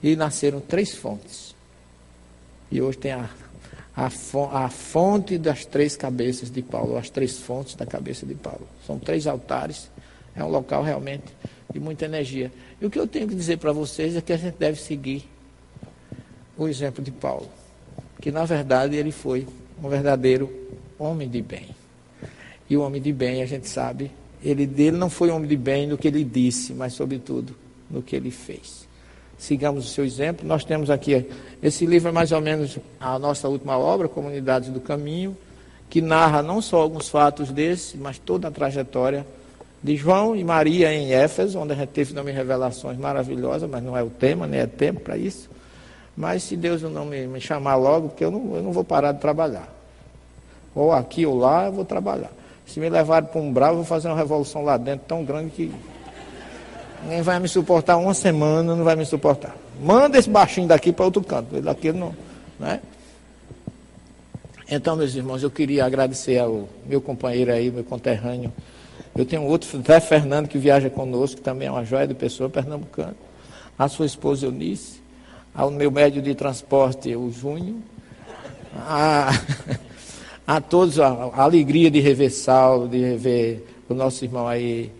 [0.00, 1.52] e nasceram três fontes.
[2.70, 3.28] E hoje tem a,
[3.96, 8.68] a, fonte das três cabeças de Paulo, as três fontes da cabeça de Paulo.
[8.86, 9.90] São três altares
[10.36, 11.24] é um local realmente
[11.72, 12.52] de muita energia.
[12.80, 15.33] E o que eu tenho que dizer para vocês é que a gente deve seguir
[16.56, 17.48] o exemplo de Paulo,
[18.20, 19.46] que na verdade ele foi
[19.82, 20.50] um verdadeiro
[20.98, 21.68] homem de bem.
[22.68, 24.10] E o homem de bem, a gente sabe,
[24.42, 27.54] ele dele não foi homem de bem no que ele disse, mas sobretudo
[27.90, 28.86] no que ele fez.
[29.36, 30.46] Sigamos o seu exemplo.
[30.46, 31.26] Nós temos aqui
[31.62, 35.36] esse livro é mais ou menos a nossa última obra, Comunidades do Caminho,
[35.90, 39.26] que narra não só alguns fatos desses, mas toda a trajetória
[39.82, 43.96] de João e Maria em Éfeso, onde a gente teve também revelações maravilhosas, mas não
[43.96, 45.50] é o tema, nem é tempo para isso.
[46.16, 49.12] Mas se Deus não me, me chamar logo, porque eu não, eu não vou parar
[49.12, 49.68] de trabalhar.
[50.74, 52.30] Ou aqui ou lá, eu vou trabalhar.
[52.66, 55.50] Se me levarem para um bravo, eu vou fazer uma revolução lá dentro tão grande
[55.50, 55.72] que
[57.02, 59.54] ninguém vai me suportar uma semana, não vai me suportar.
[59.80, 61.60] Manda esse baixinho daqui para outro canto.
[61.60, 62.14] Daqui não.
[62.58, 62.80] Né?
[64.70, 68.52] Então, meus irmãos, eu queria agradecer ao meu companheiro aí, meu conterrâneo.
[69.16, 72.48] Eu tenho outro, Zé Fernando, que viaja conosco, que também é uma joia de pessoa,
[72.48, 73.14] pernambucano.
[73.78, 75.00] A sua esposa Eunice,
[75.54, 77.76] ao meu médio de transporte, o Júnior.
[78.76, 79.30] A,
[80.46, 84.90] a todos a, a, alegria de rever Saulo, de rever o nosso irmão aí,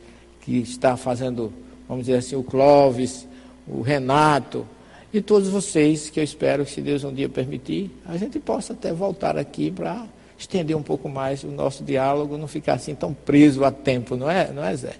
[0.40, 1.52] que está fazendo,
[1.89, 3.26] vamos dizer assim, o Clóvis,
[3.66, 4.66] o Renato,
[5.12, 8.72] e todos vocês, que eu espero que, se Deus um dia permitir, a gente possa
[8.72, 10.06] até voltar aqui para
[10.39, 14.31] estender um pouco mais o nosso diálogo, não ficar assim tão preso a tempo, não
[14.31, 14.94] é, não é Zé?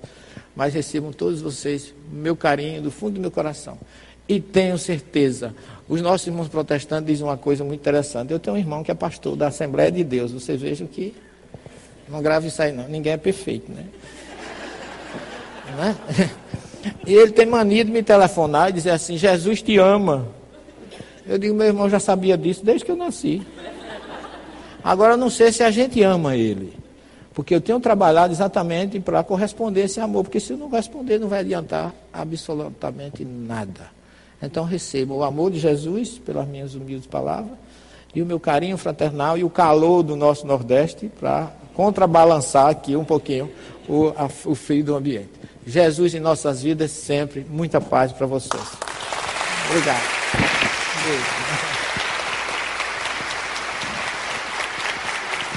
[0.55, 3.77] Mas recebam todos vocês meu carinho do fundo do meu coração.
[4.29, 5.55] E tenho certeza,
[5.89, 8.33] os nossos irmãos protestantes dizem uma coisa muito interessante.
[8.33, 10.33] Eu tenho um irmão que é pastor da Assembleia de Deus.
[10.33, 11.15] Vocês vejam que
[12.09, 12.89] não grave isso aí não.
[12.89, 13.85] Ninguém é perfeito, né?
[15.77, 15.97] né?
[17.07, 20.27] E ele tem mania de me telefonar e dizer assim, Jesus te ama.
[21.27, 23.41] Eu digo, meu irmão já sabia disso desde que eu nasci.
[24.83, 26.75] Agora, não sei se a gente ama ele.
[27.33, 30.25] Porque eu tenho trabalhado exatamente para corresponder esse amor.
[30.25, 33.94] Porque se eu não responder, não vai adiantar absolutamente nada.
[34.47, 37.53] Então, receba o amor de Jesus, pelas minhas humildes palavras,
[38.15, 43.05] e o meu carinho fraternal e o calor do nosso Nordeste para contrabalançar aqui um
[43.05, 43.51] pouquinho
[43.89, 45.31] o, a, o frio do ambiente.
[45.67, 48.63] Jesus em nossas vidas sempre, muita paz para vocês.
[49.69, 50.03] Obrigado.
[51.05, 51.74] Beijo.